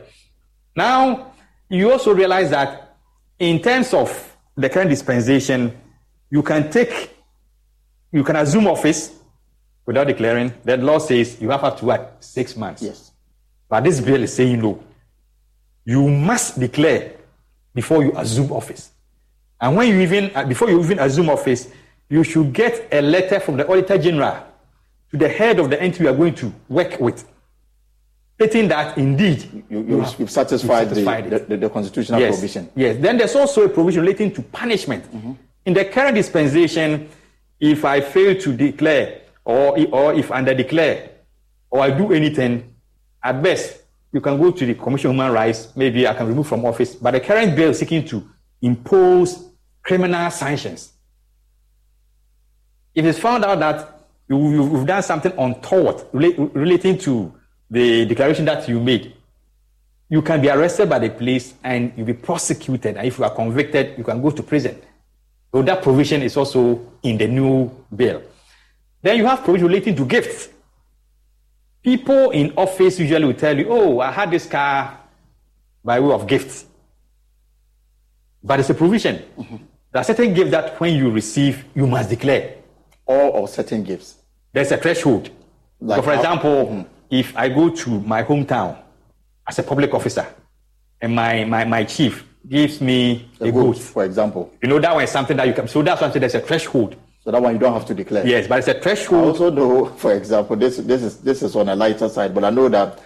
[0.76, 1.32] Now,
[1.68, 2.96] you also realize that
[3.38, 5.76] in terms of the current dispensation,
[6.30, 7.10] you can take,
[8.12, 9.12] you can assume office
[9.84, 10.52] without declaring.
[10.64, 12.16] That law says you have up to what?
[12.20, 12.82] Six months.
[12.82, 13.12] Yes.
[13.68, 14.82] But this bill is saying no.
[15.84, 17.12] You must declare
[17.74, 18.90] before you assume office.
[19.60, 21.68] And when you even, uh, before you even assume office,
[22.08, 24.46] you should get a letter from the Auditor General
[25.10, 27.28] to the head of the entity you are going to work with,
[28.36, 32.34] stating that indeed you, you, have satisfied, satisfied the, the, the, constitutional yes.
[32.34, 32.70] provision.
[32.76, 32.96] Yes.
[33.00, 35.04] Then there's also a provision relating to punishment.
[35.04, 35.32] Mm-hmm.
[35.64, 37.08] In the current dispensation,
[37.58, 41.10] if I fail to declare, or, or if under declare,
[41.70, 42.74] or I do anything,
[43.24, 43.80] at best,
[44.12, 46.94] you can go to the Commission on Human Rights, maybe I can remove from office.
[46.94, 48.28] But the current bill is seeking to
[48.60, 49.50] impose
[49.82, 50.92] criminal sanctions.
[52.94, 57.32] If it's found out that you, have done something untoward relating to
[57.70, 59.14] the declaration that you made,
[60.08, 62.96] you can be arrested by the police and you'll be prosecuted.
[62.96, 64.80] And if you are convicted, you can go to prison.
[65.52, 68.22] So that provision is also in the new bill.
[69.02, 70.48] Then you have provision relating to gifts.
[71.82, 75.00] People in office usually will tell you, oh, I had this car
[75.84, 76.66] by way of gifts.
[78.42, 79.22] But it's a provision.
[79.38, 79.56] Mm-hmm.
[79.92, 82.56] There are certain gifts that when you receive, you must declare.
[83.06, 84.16] All or certain gifts.
[84.52, 85.30] There's a threshold.
[85.80, 86.95] Like so for example, mm-hmm.
[87.10, 88.76] If I go to my hometown
[89.48, 90.26] as a public officer
[91.00, 94.52] and my, my, my chief gives me a, a goat, for example.
[94.62, 96.96] You know, that one is something that you can, so that's why there's a threshold.
[97.20, 98.24] So that one you don't have to declare.
[98.26, 99.24] Yes, but it's a threshold.
[99.24, 102.44] I also know, for example, this this is this is on a lighter side, but
[102.44, 103.00] I know that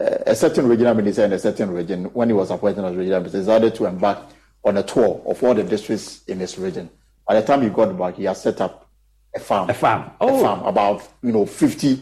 [0.00, 3.18] uh, a certain regional minister in a certain region, when he was appointed as regional
[3.18, 4.18] minister, decided to embark
[4.64, 6.88] on a tour of all the districts in his region.
[7.26, 8.88] By the time he got back, he had set up
[9.34, 9.68] a farm.
[9.68, 10.10] A farm.
[10.20, 10.38] Oh.
[10.38, 12.00] A farm about you know fifty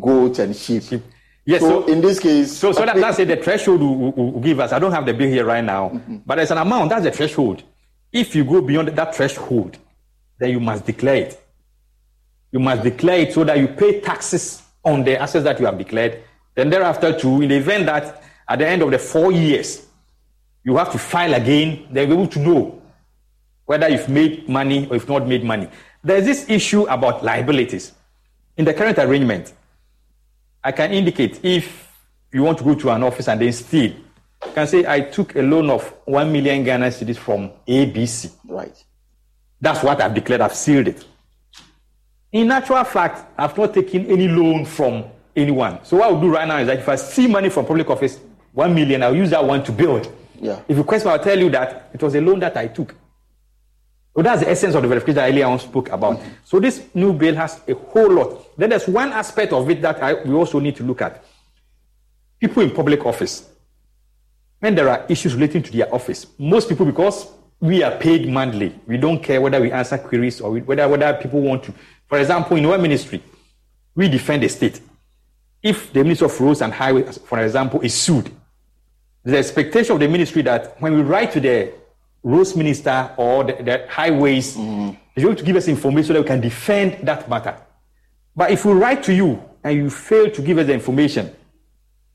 [0.00, 0.82] goats and sheep.
[0.82, 1.02] sheep.
[1.44, 1.60] Yes.
[1.60, 3.28] So, so, in this case, so so that, that's it.
[3.28, 4.72] The threshold will, will, will, give us.
[4.72, 6.16] I don't have the bill here right now, mm-hmm.
[6.26, 6.90] but there's an amount.
[6.90, 7.62] That's the threshold.
[8.12, 9.78] If you go beyond that threshold,
[10.38, 11.42] then you must declare it.
[12.50, 15.78] You must declare it so that you pay taxes on the assets that you have
[15.78, 16.22] declared.
[16.54, 19.86] Then thereafter, too, in the event that at the end of the four years,
[20.64, 22.82] you have to file again, they'll be able to know
[23.66, 25.68] whether you've made money or you've not made money.
[26.02, 27.92] There's this issue about liabilities.
[28.56, 29.52] In the current arrangement,
[30.66, 31.92] I can indicate if
[32.32, 35.36] you want to go to an office and then steal, you can say, I took
[35.36, 38.32] a loan of 1 million Ghana cedis from ABC.
[38.48, 38.84] Right.
[39.60, 40.40] That's what I've declared.
[40.40, 41.04] I've sealed it.
[42.32, 45.04] In actual fact, I've not taken any loan from
[45.36, 45.84] anyone.
[45.84, 48.18] So what I'll do right now is that if I see money from public office,
[48.52, 50.12] one million, I'll use that one to build.
[50.40, 50.60] Yeah.
[50.66, 52.92] If you question, I'll tell you that it was a loan that I took.
[54.16, 56.18] So that's the essence of the verification that earlier on spoke about.
[56.18, 56.28] Mm-hmm.
[56.42, 58.56] So this new bill has a whole lot.
[58.56, 61.22] Then there's one aspect of it that I, we also need to look at.
[62.40, 63.46] People in public office,
[64.58, 67.26] when there are issues relating to their office, most people, because
[67.60, 68.74] we are paid monthly.
[68.86, 71.74] We don't care whether we answer queries or whether, whether people want to.
[72.06, 73.22] For example, in our ministry,
[73.94, 74.80] we defend the state.
[75.62, 78.30] If the Minister of Roads and Highways, for example, is sued,
[79.24, 81.74] the expectation of the ministry that when we write to the
[82.26, 84.98] roads minister or the, the highways, mm.
[85.14, 87.56] is going to give us information so that we can defend that matter.
[88.34, 91.30] But if we write to you and you fail to give us the information,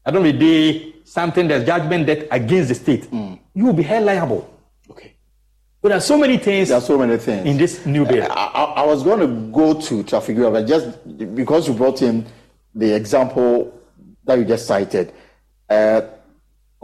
[0.05, 3.39] at the end of the day, something that's judgment debt against the state, mm.
[3.53, 4.53] you will be held liable.
[4.89, 5.15] Okay.
[5.81, 6.67] But there are so many things.
[6.67, 8.27] There are so many things in this new bill.
[8.29, 12.25] I, I, I was going to go to Trafigura, but just because you brought in
[12.75, 13.79] the example
[14.25, 15.13] that you just cited.
[15.69, 16.01] Uh,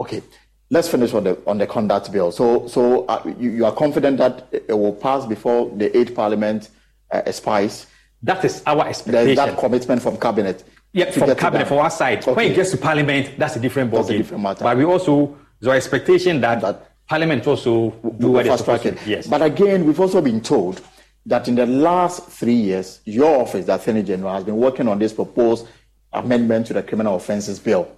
[0.00, 0.22] okay,
[0.70, 2.32] let's finish on the on the conduct bill.
[2.32, 6.70] So, so uh, you, you, are confident that it will pass before the eighth parliament
[7.10, 7.86] uh, expires.
[8.22, 9.34] That is our expectation.
[9.34, 10.64] There's that commitment from cabinet.
[10.92, 12.22] Yeah, from cabinet from our side.
[12.22, 12.32] Okay.
[12.32, 13.96] When it gets to parliament, that's a different ballgame.
[13.96, 14.64] That's a different matter.
[14.64, 18.98] But we also there's expectation that, that Parliament also do what fast track it.
[19.06, 19.26] Yes.
[19.26, 20.82] But again, we've also been told
[21.24, 24.98] that in the last three years, your office, the Attorney General, has been working on
[24.98, 25.66] this proposed
[26.12, 27.90] amendment to the Criminal Offences Bill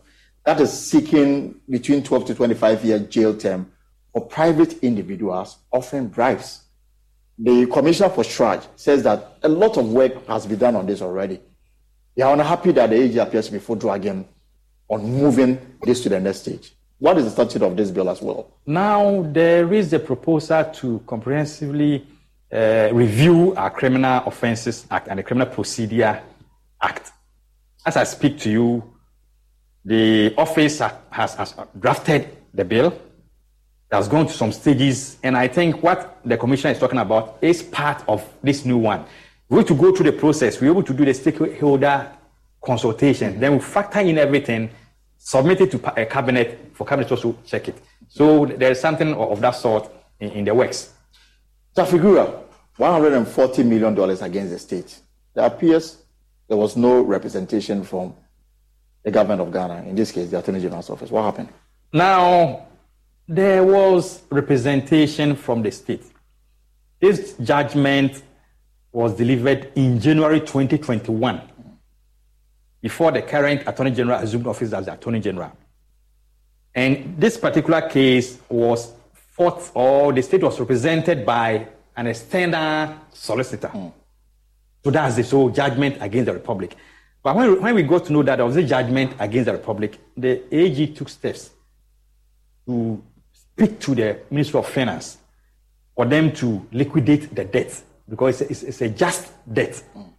[0.45, 3.71] that is seeking between 12 to 25 year jail term
[4.13, 6.63] for private individuals offering bribes.
[7.39, 11.01] The Commissioner for CHRAJ says that a lot of work has been done on this
[11.01, 11.41] already.
[12.17, 14.29] They are unhappy that the AG appears to be full dragging
[14.89, 16.75] on moving this to the next stage.
[16.99, 18.51] What is the statute of this bill as well?
[18.67, 22.07] Now, there is a proposal to comprehensively
[22.53, 26.21] uh, review our Criminal Offences Act and the Criminal Procedure
[26.83, 27.13] Act.
[27.87, 28.90] As I speak to you,
[29.85, 32.99] the office has, has drafted the bill.
[33.91, 37.61] Has gone to some stages, and I think what the commissioner is talking about is
[37.61, 39.05] part of this new one.
[39.49, 40.61] We're to go through the process.
[40.61, 42.09] We're able to do the stakeholder
[42.63, 43.41] consultation.
[43.41, 44.71] Then we factor in everything
[45.21, 47.81] submit it to a cabinet for cabinet also check it.
[48.09, 50.93] So there's something of that sort in, in the works.
[51.77, 52.43] Trafigura,
[52.79, 54.99] $140 million against the state.
[55.37, 55.99] It appears
[56.49, 58.15] there was no representation from
[59.03, 61.11] the government of Ghana, in this case, the Attorney General's office.
[61.11, 61.49] What happened?
[61.93, 62.67] Now,
[63.27, 66.05] there was representation from the state.
[67.01, 68.23] This judgment
[68.93, 71.41] was delivered in January 2021
[72.83, 75.53] before the current Attorney General assumed office as the Attorney General.
[76.75, 83.69] And this particular case was fought, or the state was represented by an external solicitor.
[83.69, 83.93] Mm.
[84.85, 86.77] So that's the sole judgment against the Republic.
[87.23, 89.53] But when, we, when we got to know that there was a judgment against the
[89.53, 91.51] Republic, the AG took steps
[92.67, 93.03] to
[93.33, 95.19] speak to the Ministry of Finance
[95.95, 99.83] for them to liquidate the debt because it's, it's a just debt.
[99.95, 100.13] Mm.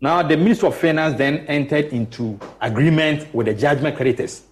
[0.00, 4.42] Now, the Minister of Finance then entered into agreement with the judgment creditors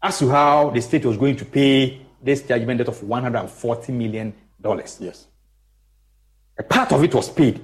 [0.00, 4.34] as to how the state was going to pay this judgment debt of $140 million.
[5.00, 5.26] Yes.
[6.58, 7.60] A part of it was paid,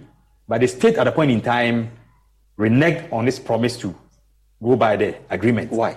[0.48, 1.90] but the state at a point in time
[2.58, 3.94] reneged on its promise to
[4.62, 5.70] go by the agreement.
[5.72, 5.96] Why?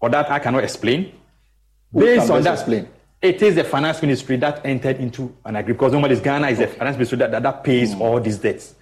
[0.00, 1.12] For that, I cannot explain.
[1.92, 2.88] Who Based on that, explain?
[3.20, 6.66] it is the finance ministry that entered into an agreement because normally Ghana is the
[6.68, 8.02] finance ministry that, that, that pays Hmm.
[8.02, 8.74] all these debts.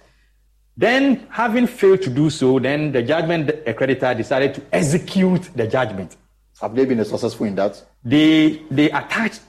[0.77, 6.15] Then, having failed to do so, then the judgment creditor decided to execute the judgment.
[6.61, 7.81] Have they been successful in that?
[8.03, 9.41] They they attached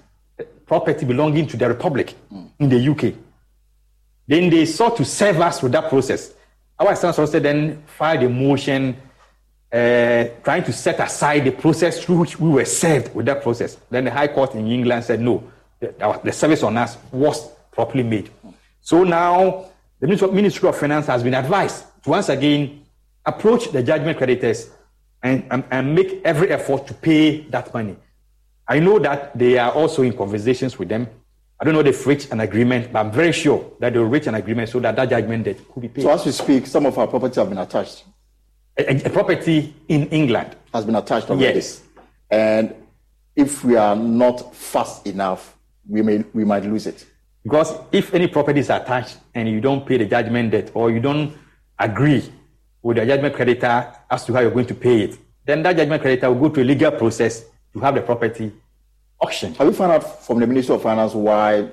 [0.67, 2.15] property belonging to the republic
[2.59, 3.15] in the UK.
[4.27, 6.33] Then they sought to serve us with that process.
[6.83, 8.97] Our external solicitor then filed a motion
[9.73, 13.77] uh, trying to set aside the process through which we were served with that process.
[13.89, 18.03] Then the High Court in England said no, the, the service on us was properly
[18.03, 18.31] made.
[18.81, 19.67] So now
[20.01, 22.85] the Ministry of, Ministry of Finance has been advised to once again
[23.25, 24.69] approach the judgment creditors
[25.23, 27.95] and, and, and make every effort to pay that money.
[28.67, 31.07] I know that they are also in conversations with them.
[31.63, 34.27] I don't know if they've reached an agreement, but I'm very sure that they'll reach
[34.27, 36.03] an agreement so that that judgment debt could be paid.
[36.03, 38.03] So as we speak, some of our property have been attached.
[38.77, 41.61] a, a property in England has been attached already.
[41.61, 41.81] Yes.
[42.29, 42.75] And
[43.37, 45.57] if we are not fast enough,
[45.89, 47.07] we may we might lose it.
[47.45, 50.99] Because if any property is attached and you don't pay the judgment debt or you
[50.99, 51.33] don't
[51.79, 52.25] agree
[52.83, 56.03] with the judgment creditor as to how you're going to pay it, then that judgment
[56.03, 58.53] creditor will go to a legal process to have the property
[59.23, 59.57] auctioned.
[59.57, 61.69] Have you found out from the Ministry of Finance why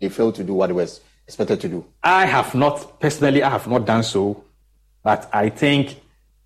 [0.00, 0.86] they failed to do what they were
[1.26, 1.84] expected to do?
[2.02, 4.44] I have not, personally, I have not done so,
[5.02, 6.00] but I think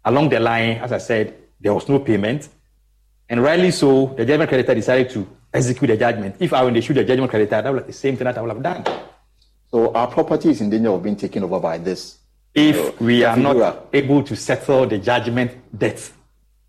[0.05, 2.49] along the line, as I said, there was no payment.
[3.29, 6.37] And rightly so, the judgment creditor decided to execute the judgment.
[6.41, 8.25] If I were in the shoe the judgment creditor, that would be the same thing
[8.25, 8.85] that I would have done.
[9.71, 12.19] So our property is in danger of being taken over by this.
[12.55, 13.43] If we are Figura.
[13.43, 16.13] not able to settle the judgment debt.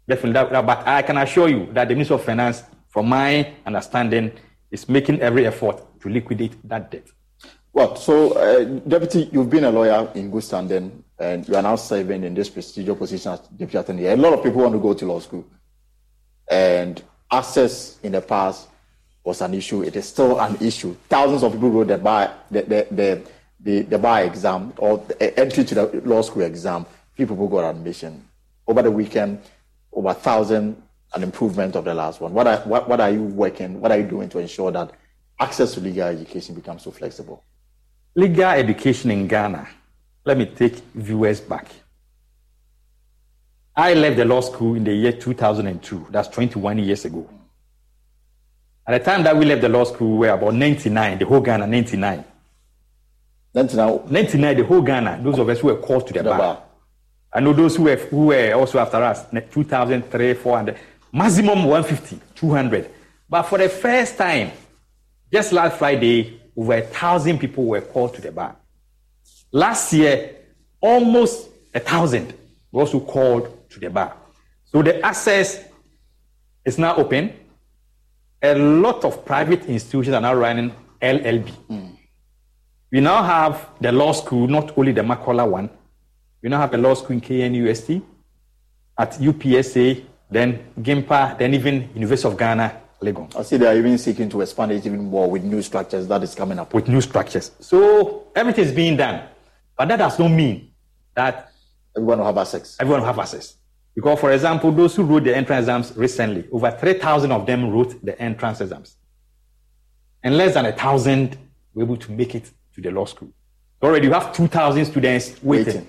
[0.08, 0.34] Definitely.
[0.34, 2.64] That, but I can assure you that the Ministry of Finance,
[2.95, 4.31] from my understanding,
[4.71, 7.05] is making every effort to liquidate that debt.
[7.73, 11.75] Well, so uh, Deputy, you've been a lawyer in good standing, and you are now
[11.75, 14.05] serving in this prestigious position as Deputy Attorney.
[14.05, 15.45] A lot of people want to go to law school,
[16.49, 18.69] and access in the past
[19.25, 19.83] was an issue.
[19.83, 20.95] It is still an issue.
[21.09, 23.21] Thousands of people wrote the bar, the the the,
[23.59, 26.85] the, the bar exam or the entry to the law school exam.
[27.11, 28.23] Few people got admission
[28.65, 29.41] over the weekend.
[29.91, 30.81] Over a thousand,
[31.16, 32.34] an improvement of the last one.
[32.34, 33.80] What are what, what are you working?
[33.80, 34.91] What are you doing to ensure that
[35.39, 37.43] access to legal education becomes so flexible?
[38.16, 39.68] Legal education in Ghana.
[40.26, 41.68] Let me take viewers back.
[43.76, 46.07] I left the law school in the year 2002.
[46.09, 47.30] That's 21 years ago.
[48.88, 51.41] At the time that we left the law school, we were about 99, the whole
[51.41, 52.24] Ghana, 99.
[53.53, 56.61] 99, 99 the whole Ghana, those of us who were called to the, bar.
[57.34, 60.78] I know those who were, who were also after us, 2003, 400,
[61.16, 62.89] maximum 150, 200.
[63.30, 64.51] But for the first time,
[65.32, 68.55] just last Friday, over a thousand people were called to the bar.
[69.51, 70.36] Last year,
[70.82, 72.34] almost a thousand
[72.72, 74.16] were also called to the bar.
[74.66, 75.63] So the access
[76.66, 77.34] is now open.
[78.41, 81.51] A lot of private institutions are now running LLB.
[82.91, 85.70] We now have the law school, not only the Makola one.
[86.41, 88.01] We now have a law school in KNUST,
[88.97, 90.03] at UPSA,
[90.36, 93.33] then GIMPA, then even University of Ghana, Legon.
[93.36, 96.23] I see they are even seeking to expand it even more with new structures that
[96.23, 96.73] is coming up.
[96.73, 97.51] With new structures.
[97.59, 99.27] So everything is being done.
[99.77, 100.71] But that does not mean
[101.15, 101.51] that
[101.95, 102.77] everyone will have access.
[102.79, 103.55] Everyone will have access.
[103.93, 108.03] Because, for example, those who wrote the entrance exams recently, over 3,000 of them wrote
[108.03, 108.97] the entrance exams.
[110.23, 111.38] And less than a thousand
[111.73, 113.29] were able to make it to the law school.
[113.81, 115.65] Already you have 2,000 students waiting.
[115.65, 115.88] Waiting.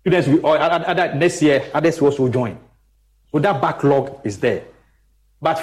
[0.00, 2.58] Students, will, or, other- other- next year, others will also join.
[3.32, 4.64] So that backlog is there.
[5.40, 5.62] But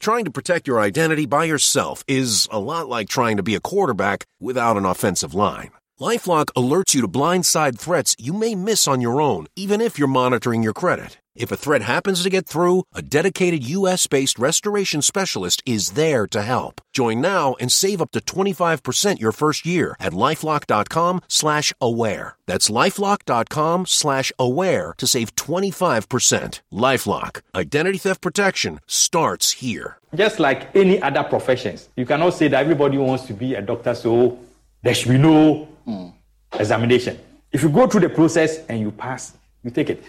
[0.00, 3.60] Trying to protect your identity by yourself is a lot like trying to be a
[3.60, 5.70] quarterback without an offensive line.
[6.00, 10.08] Lifelock alerts you to blindside threats you may miss on your own, even if you're
[10.08, 11.18] monitoring your credit.
[11.38, 16.42] If a threat happens to get through, a dedicated U.S.-based restoration specialist is there to
[16.42, 16.80] help.
[16.92, 22.34] Join now and save up to 25% your first year at lifelock.com slash aware.
[22.46, 26.60] That's lifelock.com slash aware to save 25%.
[26.72, 27.42] LifeLock.
[27.54, 29.98] Identity theft protection starts here.
[30.16, 33.94] just like any other professions, you cannot say that everybody wants to be a doctor,
[33.94, 34.40] so
[34.82, 36.08] there should be no hmm.
[36.54, 37.16] examination.
[37.52, 40.02] If you go through the process and you pass, you take it.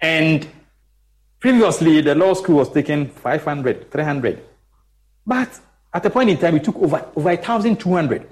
[0.00, 0.46] And
[1.40, 4.42] previously, the law school was taking 500, 300.
[5.26, 5.48] But
[5.92, 8.28] at a point in time, we took over, over 1,200.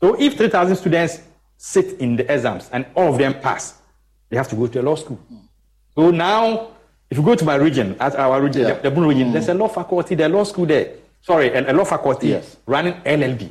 [0.00, 1.20] So if 3,000 students
[1.56, 3.80] sit in the exams and all of them pass,
[4.30, 5.18] they have to go to a law school.
[5.94, 6.68] So now,
[7.10, 8.74] if you go to my region, at our region, Yeah.
[8.74, 9.32] the, the Bono region, Mm.
[9.32, 10.92] there's a law faculty, the law school there.
[11.22, 12.56] Sorry, a, a law faculty Yes.
[12.66, 13.50] running LLB.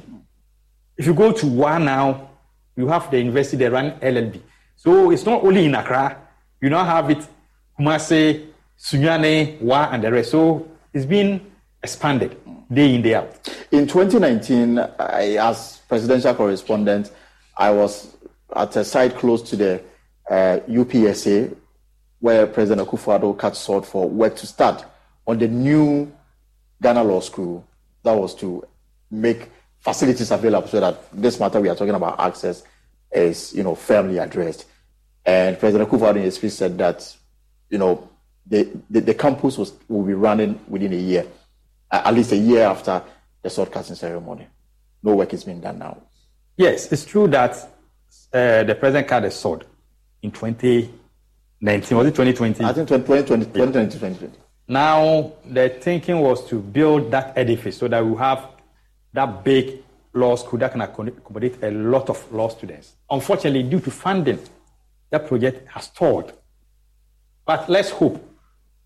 [0.95, 2.29] If you go to WA now,
[2.75, 4.39] you have the university there running LLB.
[4.75, 6.15] So it's not only in Accra,
[6.61, 7.25] you now have it
[7.79, 8.46] Kumasi,
[8.77, 10.31] Sunyani, WA, and the rest.
[10.31, 11.41] So it's been
[11.81, 12.37] expanded
[12.71, 13.49] day in, day out.
[13.71, 17.11] In 2019, I, as presidential correspondent,
[17.57, 18.15] I was
[18.55, 19.83] at a site close to the
[20.29, 21.55] uh, UPSA
[22.19, 24.85] where President Akufo-Addo cut short for work to start
[25.25, 26.11] on the new
[26.81, 27.65] Ghana Law School.
[28.03, 28.65] That was to
[29.11, 29.49] make
[29.79, 32.63] facilities available so that this matter we are talking about access
[33.11, 34.65] is, you know, firmly addressed.
[35.25, 37.15] And President Akufo-Addo in his speech said that,
[37.69, 38.09] you know,
[38.49, 41.25] the, the, the campus was, will be running within a year,
[41.91, 43.01] at least a year after
[43.41, 44.47] the sword casting ceremony.
[45.03, 45.97] No work is being done now.
[46.55, 47.55] Yes, it's true that
[48.33, 49.65] uh, the president cut a sword
[50.21, 51.97] in 2019.
[51.97, 52.63] Was it 2020?
[52.63, 54.39] I think 2020, 2020, 2020.
[54.67, 58.49] Now, the thinking was to build that edifice so that we have
[59.13, 59.83] that big
[60.13, 62.95] law school that can accommodate a lot of law students.
[63.09, 64.39] Unfortunately, due to funding,
[65.09, 66.33] that project has stalled.
[67.45, 68.21] But let's hope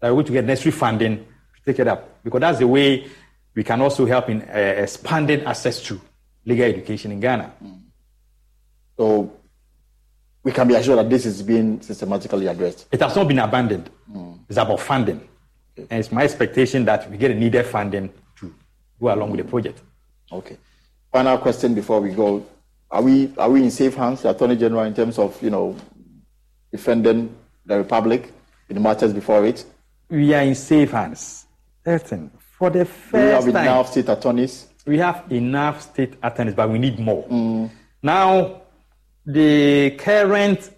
[0.01, 3.07] that we're going to get necessary funding to take it up because that's the way
[3.55, 6.01] we can also help in uh, expanding access to
[6.45, 7.53] legal education in Ghana.
[8.97, 9.31] So
[10.43, 12.87] we can be assured that this is being systematically addressed.
[12.91, 13.89] It has not been abandoned.
[14.49, 15.27] It's about funding.
[15.77, 18.53] And it's my expectation that we get the needed funding to
[18.99, 19.81] go along with the project.
[20.31, 20.57] Okay.
[21.11, 22.45] Final question before we go.
[22.89, 25.75] Are we are we in safe hands, the Attorney General, in terms of, you know,
[26.71, 27.33] defending
[27.65, 28.31] the Republic
[28.67, 29.63] in the matters before it?
[30.11, 31.45] We are in safe hands.
[31.85, 32.29] Certain.
[32.37, 34.67] For the Do we have first time, enough state attorneys?
[34.85, 37.23] we have enough state attorneys, but we need more.
[37.27, 37.69] Mm.
[38.03, 38.61] Now,
[39.25, 40.69] the current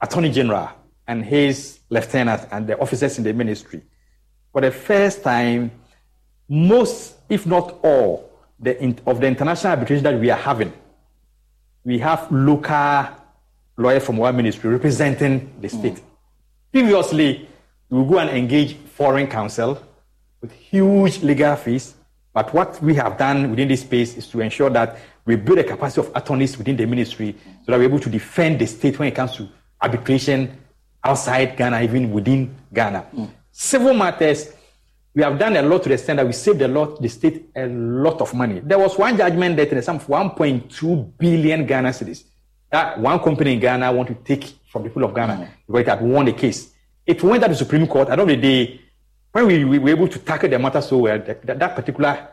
[0.00, 0.70] attorney general
[1.06, 3.82] and his lieutenants and the officers in the ministry,
[4.52, 5.70] for the first time,
[6.48, 10.72] most, if not all, the, of the international arbitration that we are having,
[11.84, 13.06] we have local
[13.76, 15.96] lawyer from our ministry representing the state.
[15.96, 16.02] Mm.
[16.72, 17.48] Previously,
[17.90, 19.82] we go and engage foreign counsel
[20.40, 21.94] with huge legal fees.
[22.32, 25.64] But what we have done within this space is to ensure that we build a
[25.64, 27.34] capacity of attorneys within the ministry
[27.64, 29.48] so that we're able to defend the state when it comes to
[29.82, 30.56] arbitration
[31.02, 33.00] outside Ghana, even within Ghana.
[33.00, 33.24] Hmm.
[33.50, 34.52] Civil matters,
[35.14, 37.50] we have done a lot to the extent that we saved a lot, the state
[37.56, 38.60] a lot of money.
[38.60, 42.24] There was one judgment that in the sum of 1.2 billion Ghana cedis
[42.70, 45.44] that one company in Ghana want to take from the people of Ghana hmm.
[45.66, 46.74] because it had won the case.
[47.08, 48.10] It went to the Supreme Court.
[48.10, 48.80] At the end of the day,
[49.32, 52.28] when we, we were able to tackle the matter so well, that, that, that particular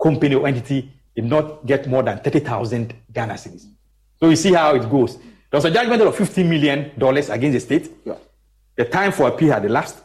[0.00, 3.66] company or entity did not get more than 30,000 Ghana cedis.
[4.20, 5.16] So you see how it goes.
[5.16, 7.90] There was a judgment of $50 million against the state.
[8.04, 8.14] Yeah.
[8.76, 9.96] The time for appeal had elapsed.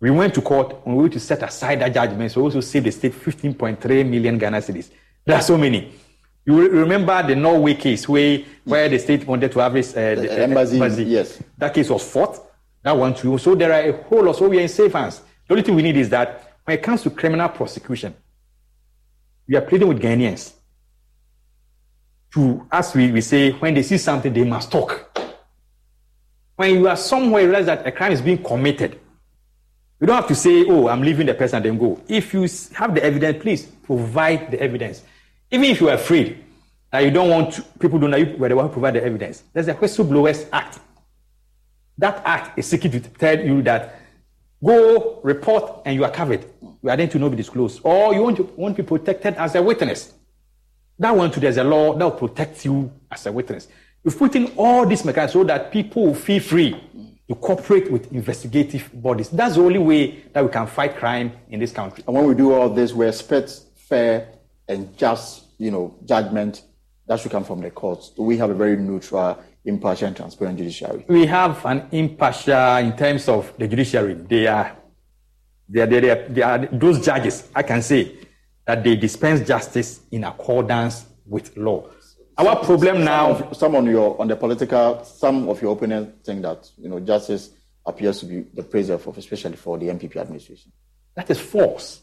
[0.00, 2.32] We went to court and we were to set aside that judgment.
[2.32, 4.90] So we also save the state 15.3 million Ghana cedis.
[5.24, 5.92] There are so many.
[6.44, 10.22] You remember the Norway case where, where the state wanted to have this, uh, the,
[10.22, 11.40] The embassy, yes.
[11.58, 12.40] That case was fought.
[12.82, 13.38] That one too.
[13.38, 14.36] So there are a whole lot.
[14.36, 15.20] So we are in safe hands.
[15.46, 18.14] The only thing we need is that when it comes to criminal prosecution,
[19.46, 20.52] we are pleading with Ghanaians
[22.32, 25.08] to, as we, we say, when they see something, they must talk.
[26.56, 28.98] When you are somewhere, you realize that a crime is being committed.
[30.00, 32.00] You don't have to say, oh, I'm leaving the person and then go.
[32.08, 32.42] If you
[32.74, 35.02] have the evidence, please provide the evidence.
[35.50, 36.42] Even if you are afraid
[36.90, 39.04] that you don't want to, people don't know you were the one who provide the
[39.04, 39.44] evidence.
[39.52, 40.80] There's a Whistleblowers Act.
[42.02, 43.94] That act is seeking to tell you that
[44.62, 46.44] go report and you are covered.
[46.82, 47.80] Your identity will not be disclosed.
[47.84, 50.12] Or you want to want to be protected as a witness.
[50.98, 53.68] That one too, there's a law that will protect you as a witness.
[54.02, 56.72] We've put in all these mechanisms so that people will feel free
[57.28, 59.28] to cooperate with investigative bodies.
[59.28, 62.02] That's the only way that we can fight crime in this country.
[62.04, 64.26] And when we do all this, we expect fair
[64.66, 66.62] and just, you know, judgment
[67.06, 68.10] that should come from the courts.
[68.18, 71.04] We have a very neutral, impartial, and transparent judiciary?
[71.08, 74.14] We have an impartial in terms of the judiciary.
[74.14, 74.76] They are,
[75.68, 78.16] they are, they are, they are those judges, I can say,
[78.66, 81.88] that they dispense justice in accordance with law.
[82.38, 83.34] Our problem now.
[83.34, 86.88] Some, of, some on your on the political, some of your opponents think that you
[86.88, 87.50] know justice
[87.84, 90.72] appears to be the praiser of, especially for the NPP administration.
[91.14, 92.02] That is false.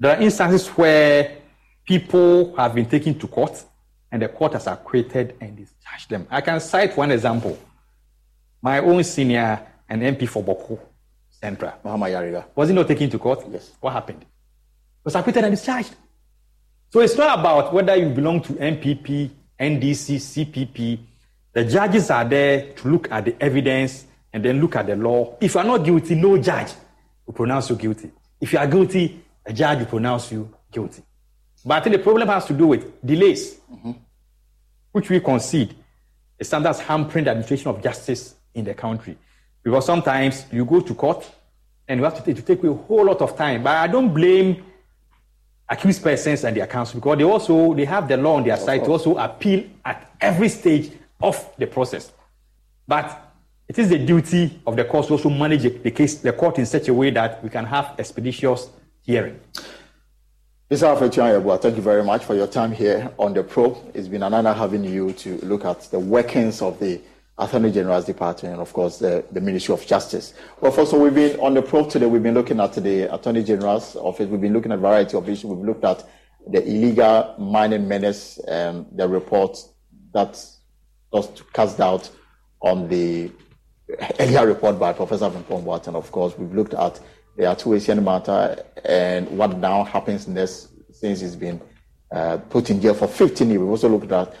[0.00, 1.38] There are instances where
[1.86, 3.64] people have been taken to court
[4.10, 6.26] and the court has acquitted and discharged them.
[6.30, 7.58] I can cite one example.
[8.62, 10.78] My own senior and MP for Bawku
[11.30, 13.44] Central, Mahama Ayariga, was he not taken to court?
[13.50, 13.72] Yes.
[13.80, 14.24] What happened?
[15.04, 15.94] Was acquitted and discharged.
[16.90, 19.30] So it's not about whether you belong to NPP,
[19.60, 20.98] NDC, CPP.
[21.52, 25.36] The judges are there to look at the evidence and then look at the law.
[25.40, 26.72] If you are not guilty, no judge
[27.26, 28.10] will pronounce you guilty.
[28.40, 31.02] If you are guilty, a judge will pronounce you guilty.
[31.68, 33.92] But I think the problem has to do with delays, mm-hmm.
[34.90, 35.74] which we concede
[36.38, 39.18] is sometimes hampering the administration of justice in the country.
[39.62, 41.30] Because sometimes you go to court
[41.86, 43.62] and you have to take, to take a whole lot of time.
[43.62, 44.64] But I don't blame
[45.68, 48.60] accused persons and their counsel because they also they have the law on their of
[48.60, 49.02] side course.
[49.02, 50.90] to also appeal at every stage
[51.20, 52.10] of the process.
[52.86, 53.30] But
[53.68, 56.64] it is the duty of the court to also manage the case, the court in
[56.64, 58.70] such a way that we can have expeditious
[59.02, 59.38] hearing.
[60.70, 60.82] Mr.
[60.82, 63.78] Alfred Tuah-Yeboah, thank you very much for your time here on the probe.
[63.94, 67.00] It's been an honor having you to look at the workings of the
[67.38, 70.34] Attorney General's Department and, of course, the, the Ministry of Justice.
[70.60, 72.04] Well, first of all, we've been on the probe today.
[72.04, 74.28] We've been looking at the Attorney General's office.
[74.28, 75.46] We've been looking at a variety of issues.
[75.46, 76.06] We've looked at
[76.46, 79.56] the illegal mining menace, and the report
[80.12, 80.38] that
[81.10, 82.10] was cast out
[82.60, 83.32] on the
[84.20, 87.00] earlier report by Professor Frimpong and of course, we've looked at
[87.38, 91.60] the Ato Essien matter and what now happens next since he's been
[92.10, 93.60] uh, put in jail for 15 years.
[93.60, 94.34] We've also looked at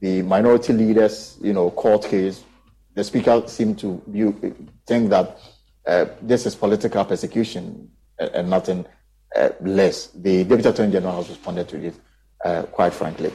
[0.00, 2.44] the minority leaders, you know, court case.
[2.94, 4.00] The speaker seemed to
[4.86, 5.36] think that
[5.84, 7.90] uh, this is political persecution
[8.20, 8.86] and, and nothing
[9.34, 10.06] uh, less.
[10.14, 11.94] The Deputy Attorney General has responded to it,
[12.44, 13.32] uh, quite frankly.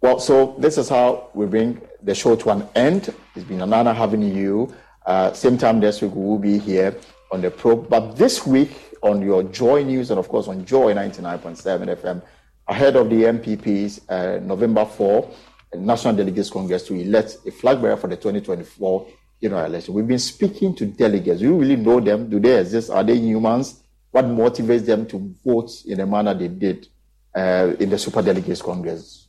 [0.00, 3.12] Well, so this is how we bring the show to an end.
[3.34, 4.72] It's been an honor having you.
[5.04, 6.94] Uh, same time next week, we will be here
[7.30, 7.88] on the probe.
[7.88, 8.70] But this week,
[9.02, 12.22] on your Joy News and, of course, on Joy 99.7 FM,
[12.68, 15.30] ahead of the NPP's uh, November 4
[15.74, 19.06] National Delegates Congress to elect a flag bearer for the 2024
[19.42, 19.94] general election.
[19.94, 21.40] We've been speaking to delegates.
[21.40, 22.28] Do you really know them?
[22.28, 22.90] Do they exist?
[22.90, 23.80] Are they humans?
[24.10, 26.88] What motivates them to vote in the manner they did
[27.34, 29.28] uh, in the Super Delegates Congress?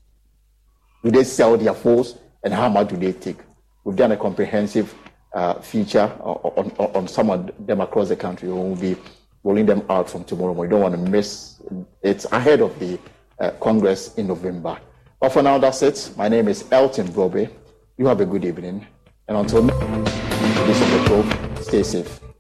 [1.04, 2.16] Do they sell their votes?
[2.44, 3.38] And how much do they take?
[3.84, 4.94] We've done a comprehensive
[5.34, 8.50] uh, feature on, on, on, some of them across the country.
[8.50, 8.96] We will be
[9.44, 10.52] rolling them out from tomorrow.
[10.52, 11.62] We don't want to miss
[12.02, 13.00] it ahead of the
[13.40, 14.78] uh, Congress in November.
[15.20, 16.12] But for now, that's it.
[16.18, 17.50] My name is Elton Brobe.
[17.98, 18.86] You have a good evening.
[19.28, 22.31] And until next probe, stay safe.